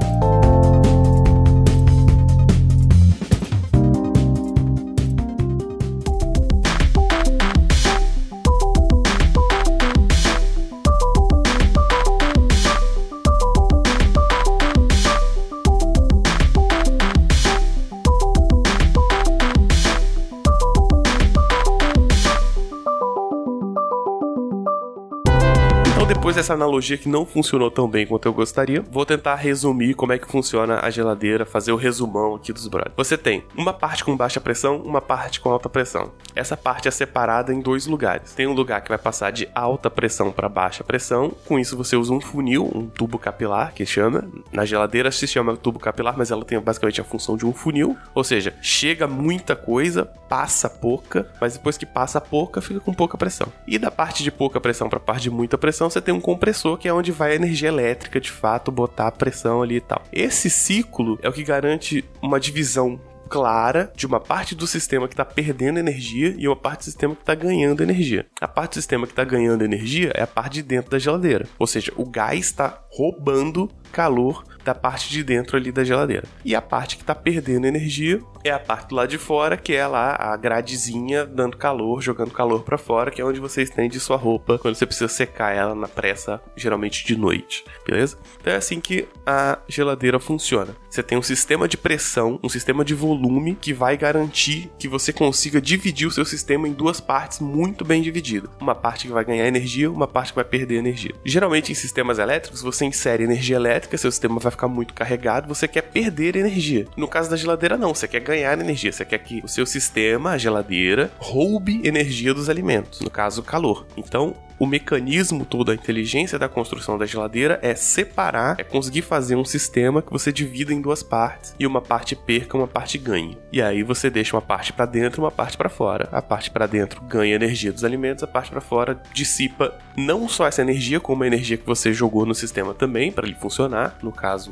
Dessa 26.47 26.55
analogia 26.55 26.97
que 26.97 27.09
não 27.09 27.26
funcionou 27.26 27.69
tão 27.73 27.88
bem 27.88 28.07
quanto 28.07 28.26
eu 28.26 28.33
gostaria, 28.33 28.81
vou 28.81 29.05
tentar 29.05 29.35
resumir 29.35 29.95
como 29.95 30.12
é 30.12 30.19
que 30.19 30.31
funciona 30.31 30.79
a 30.81 30.91
geladeira, 30.91 31.45
fazer 31.45 31.73
o 31.73 31.76
resumão 31.76 32.37
aqui 32.37 32.53
dos 32.53 32.69
brothers. 32.69 32.95
Você 32.97 33.19
tem 33.19 33.43
uma 33.57 33.73
parte 33.73 34.05
com 34.05 34.17
baixa 34.17 34.41
pressão, 34.41 34.76
uma 34.76 35.00
parte 35.00 35.41
com 35.41 35.50
alta 35.50 35.69
pressão. 35.69 36.12
Essa 36.37 36.57
parte 36.57 36.87
é 36.87 36.91
separada 36.93 37.53
em 37.53 37.61
dois 37.61 37.88
lugares. 37.88 38.33
Tem 38.33 38.47
um 38.47 38.53
lugar 38.53 38.81
que 38.81 38.88
vai 38.88 38.99
passar 38.99 39.33
de 39.33 39.49
alta 39.53 39.91
pressão 39.91 40.31
para 40.31 40.49
baixa 40.49 40.85
pressão. 40.85 41.33
Com 41.47 41.59
isso 41.59 41.76
você 41.76 41.97
usa 41.97 42.12
um 42.12 42.21
funil, 42.21 42.71
um 42.73 42.87
tubo 42.87 43.19
capilar 43.19 43.75
que 43.75 43.85
chama. 43.85 44.29
Na 44.53 44.65
geladeira 44.65 45.11
se 45.11 45.26
chama 45.26 45.57
tubo 45.57 45.81
capilar, 45.81 46.15
mas 46.17 46.31
ela 46.31 46.45
tem 46.45 46.61
basicamente 46.61 47.00
a 47.00 47.05
função 47.05 47.37
de 47.37 47.45
um 47.45 47.53
funil, 47.53 47.97
ou 48.15 48.23
seja, 48.23 48.55
chega 48.62 49.09
muita 49.09 49.57
coisa, 49.57 50.05
passa 50.29 50.71
pouca, 50.71 51.29
mas 51.41 51.55
depois 51.55 51.76
que 51.76 51.87
passa 51.87 52.21
pouca, 52.21 52.61
fica 52.61 52.79
com 52.79 52.95
pouca 52.95 53.19
pressão. 53.19 53.49
E 53.67 53.79
da 53.79 53.91
parte 53.91 54.23
de 54.23 54.31
pouca 54.31 54.61
pressão 54.61 54.88
para 54.88 55.00
parte 55.00 55.23
de 55.23 55.31
muita 55.31 55.59
pressão, 55.59 55.91
você 55.91 56.00
tem 56.00 56.15
um 56.15 56.21
compressor, 56.37 56.76
que 56.76 56.87
é 56.87 56.93
onde 56.93 57.11
vai 57.11 57.33
a 57.33 57.35
energia 57.35 57.69
elétrica, 57.69 58.21
de 58.21 58.31
fato, 58.31 58.71
botar 58.71 59.09
a 59.09 59.12
pressão 59.12 59.62
ali 59.62 59.76
e 59.76 59.81
tal. 59.81 60.02
Esse 60.12 60.50
ciclo 60.50 61.19
é 61.23 61.28
o 61.28 61.33
que 61.33 61.43
garante 61.43 62.05
uma 62.23 62.38
divisão 62.38 63.00
clara 63.28 63.90
de 63.97 64.07
uma 64.07 64.21
parte 64.21 64.55
do 64.55 64.66
sistema 64.66 65.09
que 65.09 65.14
está 65.14 65.25
perdendo 65.25 65.78
energia 65.78 66.35
e 66.38 66.47
uma 66.47 66.55
parte 66.55 66.81
do 66.81 66.85
sistema 66.85 67.14
que 67.14 67.23
está 67.23 67.35
ganhando 67.35 67.83
energia. 67.83 68.26
A 68.40 68.47
parte 68.47 68.73
do 68.73 68.75
sistema 68.76 69.07
que 69.07 69.12
está 69.12 69.25
ganhando 69.25 69.64
energia 69.64 70.12
é 70.14 70.23
a 70.23 70.26
parte 70.26 70.55
de 70.55 70.62
dentro 70.62 70.90
da 70.90 70.99
geladeira, 70.99 71.49
ou 71.59 71.66
seja, 71.66 71.93
o 71.97 72.09
gás 72.09 72.38
está 72.38 72.83
roubando 72.90 73.69
calor 73.90 74.45
da 74.66 74.75
parte 74.75 75.08
de 75.08 75.23
dentro 75.23 75.56
ali 75.56 75.70
da 75.70 75.85
geladeira. 75.85 76.25
E 76.44 76.52
a 76.52 76.61
parte 76.61 76.96
que 76.96 77.04
está 77.04 77.14
perdendo 77.14 77.68
energia 77.68 78.20
é 78.42 78.50
a 78.50 78.58
parte 78.58 78.92
lado 78.92 79.08
de 79.08 79.16
fora, 79.16 79.56
que 79.56 79.73
é 79.73 79.87
lá 79.87 80.16
a 80.18 80.37
gradezinha 80.37 81.25
dando 81.25 81.56
calor, 81.56 82.02
jogando 82.02 82.32
calor 82.32 82.62
para 82.62 82.76
fora, 82.76 83.12
que 83.12 83.20
é 83.20 83.25
onde 83.25 83.38
você 83.38 83.62
estende 83.62 84.00
sua 84.00 84.16
roupa 84.16 84.58
quando 84.58 84.75
você 84.75 84.85
precisa 84.85 85.08
secar 85.08 85.54
ela 85.54 85.75
na 85.75 85.87
pressa, 85.87 86.42
geralmente 86.56 87.06
de 87.06 87.16
noite, 87.16 87.64
beleza? 87.87 88.18
Então 88.40 88.52
é 88.52 88.56
assim 88.56 88.80
que 88.80 89.06
a 89.25 89.58
geladeira 89.68 90.18
funciona. 90.18 90.75
Você 90.90 91.02
tem 91.02 91.16
um 91.16 91.23
sistema 91.23 91.68
de 91.68 91.76
pressão, 91.76 92.40
um 92.42 92.49
sistema 92.49 92.85
de 92.85 92.94
volume 92.94 93.56
que 93.61 93.73
vai 93.73 93.96
garantir 93.96 94.70
que 94.78 94.88
você 94.88 95.12
consiga 95.12 95.61
dividir 95.61 96.08
o 96.08 96.11
seu 96.11 96.25
sistema 96.25 96.66
em 96.66 96.73
duas 96.73 97.00
partes 97.00 97.38
muito 97.38 97.85
bem 97.85 98.02
divididas. 98.02 98.50
Uma 98.61 98.75
parte 98.75 99.06
que 99.06 99.12
vai 99.12 99.25
ganhar 99.25 99.46
energia, 99.46 99.90
uma 99.90 100.08
parte 100.08 100.32
que 100.32 100.37
vai 100.37 100.44
perder 100.44 100.76
energia. 100.76 101.14
Geralmente 101.25 101.70
em 101.70 101.75
sistemas 101.75 102.18
elétricos 102.18 102.62
você 102.62 102.85
insere 102.85 103.23
energia 103.23 103.56
elétrica, 103.56 103.96
seu 103.96 104.11
sistema 104.11 104.40
vai 104.40 104.55
ficar 104.56 104.68
muito 104.68 104.94
carregado, 104.94 105.46
você 105.46 105.68
quer 105.68 105.82
perder 105.82 106.34
energia. 106.36 106.86
No 106.96 107.06
caso 107.06 107.30
da 107.30 107.36
geladeira, 107.36 107.76
não. 107.76 107.94
Você 107.94 108.08
quer 108.08 108.20
ganhar 108.20 108.58
energia. 108.58 108.90
Você 108.90 109.04
quer 109.04 109.18
que 109.18 109.40
o 109.44 109.48
seu 109.48 109.66
sistema, 109.66 110.30
a 110.32 110.38
geladeira, 110.38 111.10
roube 111.18 111.80
energia 111.84 112.34
dos 112.34 112.48
alimentos. 112.48 113.00
No 113.00 113.10
caso, 113.10 113.42
calor. 113.42 113.86
Então, 113.96 114.34
o 114.58 114.66
mecanismo 114.66 115.44
todo, 115.44 115.70
a 115.70 115.75
inteligência 115.75 116.38
da 116.38 116.48
construção 116.48 116.96
da 116.96 117.04
geladeira 117.04 117.58
é 117.62 117.75
separar, 117.75 118.58
é 118.58 118.64
conseguir 118.64 119.02
fazer 119.02 119.36
um 119.36 119.44
sistema 119.44 120.00
que 120.00 120.10
você 120.10 120.32
divida 120.32 120.72
em 120.72 120.80
duas 120.80 121.02
partes 121.02 121.54
e 121.58 121.66
uma 121.66 121.82
parte 121.82 122.16
perca, 122.16 122.56
uma 122.56 122.66
parte 122.66 122.96
ganhe. 122.96 123.36
E 123.52 123.60
aí 123.60 123.82
você 123.82 124.08
deixa 124.08 124.34
uma 124.34 124.40
parte 124.40 124.72
para 124.72 124.86
dentro, 124.86 125.22
uma 125.22 125.30
parte 125.30 125.58
para 125.58 125.68
fora. 125.68 126.08
A 126.10 126.22
parte 126.22 126.50
para 126.50 126.66
dentro 126.66 127.02
ganha 127.02 127.34
energia 127.34 127.70
dos 127.70 127.84
alimentos, 127.84 128.25
a 128.25 128.26
parte 128.26 128.50
para 128.50 128.60
fora 128.62 129.00
dissipa 129.12 129.75
não 129.96 130.28
só 130.28 130.46
essa 130.46 130.62
energia, 130.62 131.00
como 131.00 131.22
a 131.22 131.26
energia 131.26 131.56
que 131.56 131.66
você 131.66 131.92
jogou 131.92 132.25
no 132.25 132.34
sistema 132.34 132.72
também 132.72 133.12
para 133.12 133.26
ele 133.26 133.36
funcionar, 133.36 133.98
no 134.02 134.12
caso, 134.12 134.46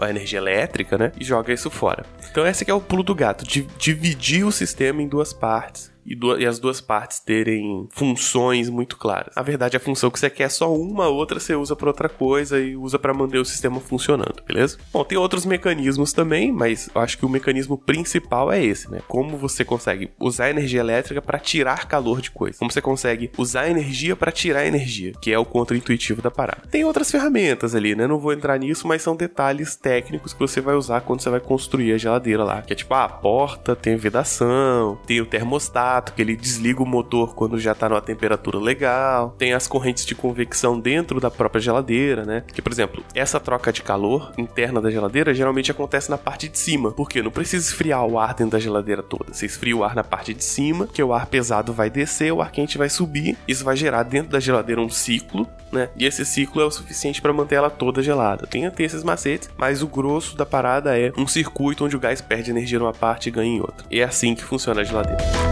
a 0.00 0.10
energia 0.10 0.38
elétrica, 0.38 0.96
né? 0.98 1.12
E 1.18 1.24
joga 1.24 1.52
isso 1.52 1.70
fora. 1.70 2.04
Então 2.30 2.46
esse 2.46 2.68
é 2.70 2.74
o 2.74 2.80
pulo 2.80 3.02
do 3.02 3.14
gato, 3.14 3.44
de 3.44 3.62
dividir 3.78 4.44
o 4.44 4.52
sistema 4.52 5.02
em 5.02 5.08
duas 5.08 5.32
partes 5.32 5.89
e, 6.04 6.18
e, 6.38 6.46
as 6.46 6.58
duas 6.58 6.80
partes 6.80 7.20
terem 7.20 7.88
funções 7.90 8.68
muito 8.68 8.96
claras. 8.96 9.34
Na 9.36 9.42
verdade, 9.42 9.76
a 9.76 9.80
função 9.80 10.10
que 10.10 10.18
você 10.18 10.30
quer 10.30 10.44
é 10.44 10.48
só 10.48 10.74
uma, 10.74 11.04
a 11.04 11.08
outra 11.08 11.38
você 11.38 11.54
usa 11.54 11.76
para 11.76 11.88
outra 11.88 12.08
coisa 12.08 12.58
e 12.58 12.76
usa 12.76 12.98
para 12.98 13.14
manter 13.14 13.38
o 13.38 13.44
sistema 13.44 13.80
funcionando, 13.80 14.42
beleza? 14.46 14.78
Bom, 14.92 15.04
tem 15.04 15.18
outros 15.18 15.44
mecanismos 15.44 16.12
também, 16.12 16.50
mas 16.52 16.88
eu 16.94 17.00
acho 17.00 17.18
que 17.18 17.26
o 17.26 17.28
mecanismo 17.28 17.76
principal 17.76 18.50
é 18.52 18.62
esse, 18.62 18.90
né? 18.90 19.00
Como 19.06 19.36
você 19.36 19.64
consegue 19.64 20.10
usar 20.18 20.50
energia 20.50 20.80
elétrica 20.80 21.22
para 21.22 21.38
tirar 21.38 21.86
calor 21.86 22.20
de 22.20 22.30
coisas. 22.30 22.58
Como 22.58 22.70
você 22.70 22.80
consegue 22.80 23.30
usar 23.38 23.68
energia 23.68 24.16
para 24.16 24.32
tirar 24.32 24.66
energia, 24.66 25.12
que 25.20 25.32
é 25.32 25.38
o 25.38 25.44
contra-intuitivo 25.44 26.22
da 26.22 26.30
parada. 26.30 26.62
Tem 26.70 26.84
outras 26.84 27.10
ferramentas 27.10 27.74
ali, 27.74 27.94
né? 27.94 28.06
Não 28.06 28.18
vou 28.18 28.32
entrar 28.32 28.58
nisso, 28.58 28.86
mas 28.86 29.02
são 29.02 29.16
detalhes 29.16 29.76
técnicos 29.76 30.32
que 30.32 30.40
você 30.40 30.60
vai 30.60 30.74
usar 30.74 31.00
quando 31.02 31.20
você 31.20 31.30
vai 31.30 31.40
construir 31.40 31.92
a 31.92 31.98
geladeira 31.98 32.44
lá. 32.44 32.62
Que 32.62 32.72
é 32.72 32.76
tipo, 32.76 32.94
ah, 32.94 33.04
a 33.04 33.08
porta 33.08 33.76
tem 33.76 33.96
vedação, 33.96 34.98
tem 35.06 35.20
o 35.20 35.26
termostato 35.26 35.99
que 36.00 36.22
ele 36.22 36.36
desliga 36.36 36.82
o 36.82 36.86
motor 36.86 37.34
quando 37.34 37.58
já 37.58 37.74
tá 37.74 37.88
numa 37.88 38.00
temperatura 38.00 38.58
legal. 38.58 39.34
Tem 39.38 39.52
as 39.52 39.66
correntes 39.66 40.04
de 40.04 40.14
convecção 40.14 40.78
dentro 40.78 41.20
da 41.20 41.30
própria 41.30 41.60
geladeira, 41.60 42.24
né? 42.24 42.44
Que, 42.52 42.62
por 42.62 42.72
exemplo, 42.72 43.02
essa 43.14 43.38
troca 43.40 43.72
de 43.72 43.82
calor 43.82 44.32
interna 44.38 44.80
da 44.80 44.90
geladeira 44.90 45.34
geralmente 45.34 45.70
acontece 45.70 46.10
na 46.10 46.18
parte 46.18 46.48
de 46.48 46.58
cima. 46.58 46.92
Porque 46.92 47.22
não 47.22 47.30
precisa 47.30 47.66
esfriar 47.66 48.04
o 48.04 48.18
ar 48.18 48.34
dentro 48.34 48.52
da 48.52 48.58
geladeira 48.58 49.02
toda. 49.02 49.32
Você 49.32 49.46
esfria 49.46 49.76
o 49.76 49.84
ar 49.84 49.94
na 49.94 50.04
parte 50.04 50.34
de 50.34 50.44
cima, 50.44 50.86
que 50.86 51.02
o 51.02 51.12
ar 51.12 51.26
pesado 51.26 51.72
vai 51.72 51.90
descer, 51.90 52.32
o 52.32 52.40
ar 52.40 52.50
quente 52.50 52.78
vai 52.78 52.88
subir. 52.88 53.36
Isso 53.46 53.64
vai 53.64 53.76
gerar 53.76 54.02
dentro 54.02 54.30
da 54.30 54.40
geladeira 54.40 54.80
um 54.80 54.88
ciclo, 54.88 55.46
né? 55.72 55.88
E 55.96 56.06
esse 56.06 56.24
ciclo 56.24 56.62
é 56.62 56.64
o 56.64 56.70
suficiente 56.70 57.20
para 57.20 57.32
manter 57.32 57.56
ela 57.56 57.70
toda 57.70 58.02
gelada. 58.02 58.46
Tem 58.46 58.66
até 58.66 58.84
esses 58.84 59.04
macetes, 59.04 59.50
mas 59.56 59.82
o 59.82 59.86
grosso 59.86 60.36
da 60.36 60.46
parada 60.46 60.98
é 60.98 61.12
um 61.16 61.26
circuito 61.26 61.84
onde 61.84 61.96
o 61.96 62.00
gás 62.00 62.20
perde 62.20 62.50
energia 62.50 62.78
numa 62.78 62.92
parte 62.92 63.28
e 63.28 63.32
ganha 63.32 63.56
em 63.56 63.60
outra. 63.60 63.86
E 63.90 64.00
é 64.00 64.04
assim 64.04 64.34
que 64.34 64.44
funciona 64.44 64.80
a 64.80 64.84
geladeira. 64.84 65.49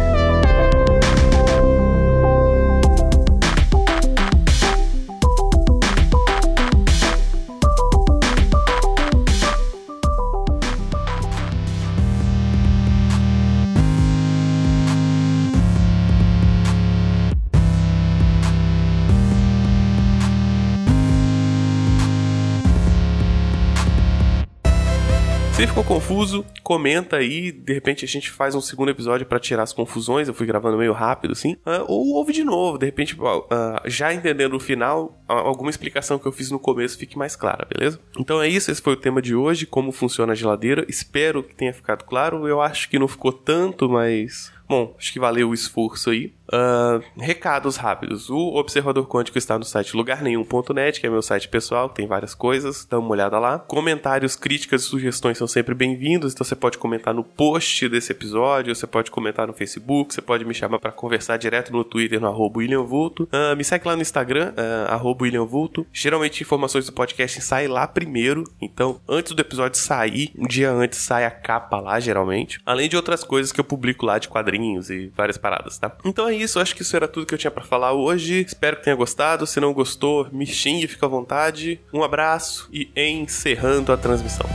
Ficou 25.78 25.96
confuso, 25.96 26.44
comenta 26.64 27.18
aí, 27.18 27.52
de 27.52 27.72
repente 27.72 28.04
a 28.04 28.08
gente 28.08 28.30
faz 28.30 28.52
um 28.54 28.60
segundo 28.60 28.90
episódio 28.90 29.24
para 29.24 29.38
tirar 29.38 29.62
as 29.62 29.72
confusões, 29.72 30.26
eu 30.26 30.34
fui 30.34 30.44
gravando 30.44 30.76
meio 30.76 30.92
rápido 30.92 31.32
assim, 31.32 31.52
uh, 31.64 31.84
ou 31.86 32.14
ouve 32.14 32.32
de 32.32 32.42
novo, 32.42 32.78
de 32.78 32.86
repente, 32.86 33.14
uh, 33.14 33.46
já 33.84 34.12
entendendo 34.12 34.54
o 34.54 34.60
final, 34.60 35.22
alguma 35.28 35.70
explicação 35.70 36.18
que 36.18 36.26
eu 36.26 36.32
fiz 36.32 36.50
no 36.50 36.58
começo 36.58 36.98
fique 36.98 37.16
mais 37.16 37.36
clara, 37.36 37.64
beleza? 37.64 38.00
Então 38.18 38.42
é 38.42 38.48
isso, 38.48 38.72
esse 38.72 38.82
foi 38.82 38.94
o 38.94 38.96
tema 38.96 39.22
de 39.22 39.36
hoje, 39.36 39.66
como 39.66 39.92
funciona 39.92 40.32
a 40.32 40.36
geladeira, 40.36 40.84
espero 40.88 41.44
que 41.44 41.54
tenha 41.54 41.72
ficado 41.72 42.04
claro, 42.04 42.48
eu 42.48 42.60
acho 42.60 42.88
que 42.90 42.98
não 42.98 43.06
ficou 43.06 43.32
tanto, 43.32 43.88
mas 43.88 44.52
Bom, 44.68 44.94
acho 44.98 45.12
que 45.12 45.18
valeu 45.18 45.48
o 45.48 45.54
esforço 45.54 46.10
aí. 46.10 46.32
Uh, 46.48 47.02
recados 47.18 47.76
rápidos. 47.76 48.28
O 48.28 48.54
Observador 48.54 49.06
Quântico 49.06 49.38
está 49.38 49.58
no 49.58 49.64
site 49.64 49.96
lugarnenhum.net, 49.96 51.00
que 51.00 51.06
é 51.06 51.10
meu 51.10 51.22
site 51.22 51.48
pessoal, 51.48 51.88
tem 51.88 52.06
várias 52.06 52.34
coisas, 52.34 52.86
dá 52.86 52.98
uma 52.98 53.10
olhada 53.10 53.38
lá. 53.38 53.58
Comentários, 53.58 54.36
críticas 54.36 54.82
e 54.82 54.84
sugestões 54.84 55.38
são 55.38 55.46
sempre 55.46 55.74
bem-vindos, 55.74 56.32
então 56.32 56.44
você 56.44 56.54
pode 56.54 56.78
comentar 56.78 57.14
no 57.14 57.24
post 57.24 57.88
desse 57.88 58.12
episódio, 58.12 58.74
você 58.74 58.86
pode 58.86 59.10
comentar 59.10 59.46
no 59.46 59.52
Facebook, 59.52 60.14
você 60.14 60.22
pode 60.22 60.44
me 60.44 60.54
chamar 60.54 60.78
para 60.78 60.92
conversar 60.92 61.36
direto 61.38 61.72
no 61.72 61.84
Twitter, 61.84 62.20
no 62.20 62.26
arroba 62.26 62.58
William 62.58 62.82
Vulto. 62.82 63.24
Uh, 63.24 63.56
me 63.56 63.64
segue 63.64 63.86
lá 63.86 63.96
no 63.96 64.02
Instagram, 64.02 64.54
uh, 64.54 65.22
William 65.22 65.44
Vulto. 65.44 65.86
Geralmente 65.92 66.42
informações 66.42 66.86
do 66.86 66.92
podcast 66.92 67.40
saem 67.40 67.68
lá 67.68 67.86
primeiro, 67.86 68.44
então 68.60 69.00
antes 69.08 69.32
do 69.32 69.40
episódio 69.40 69.78
sair, 69.78 70.30
um 70.36 70.46
dia 70.46 70.70
antes 70.70 70.98
sai 70.98 71.24
a 71.24 71.30
capa 71.30 71.80
lá, 71.80 72.00
geralmente. 72.00 72.60
Além 72.64 72.88
de 72.88 72.96
outras 72.96 73.24
coisas 73.24 73.52
que 73.52 73.60
eu 73.60 73.64
publico 73.64 74.06
lá 74.06 74.18
de 74.18 74.28
quadrinhos 74.28 74.57
quadrinhos 74.58 74.90
e 74.90 75.12
várias 75.16 75.38
paradas, 75.38 75.78
tá? 75.78 75.92
Então 76.04 76.28
é 76.28 76.34
isso, 76.34 76.58
acho 76.58 76.74
que 76.74 76.82
isso 76.82 76.96
era 76.96 77.06
tudo 77.06 77.26
que 77.26 77.34
eu 77.34 77.38
tinha 77.38 77.50
para 77.50 77.64
falar 77.64 77.92
hoje. 77.92 78.40
Espero 78.40 78.76
que 78.76 78.84
tenha 78.84 78.96
gostado. 78.96 79.46
Se 79.46 79.60
não 79.60 79.72
gostou, 79.72 80.28
me 80.32 80.44
xingue, 80.44 80.88
fica 80.88 81.06
à 81.06 81.08
vontade. 81.08 81.80
Um 81.92 82.02
abraço 82.02 82.68
e 82.72 82.90
encerrando 82.96 83.92
a 83.92 83.96
transmissão. 83.96 84.46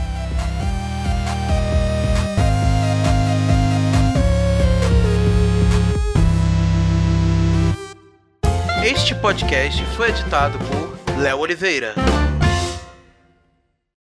Este 8.84 9.14
podcast 9.14 9.82
foi 9.96 10.10
editado 10.10 10.58
por 10.58 11.18
Léo 11.18 11.38
Oliveira. 11.38 11.94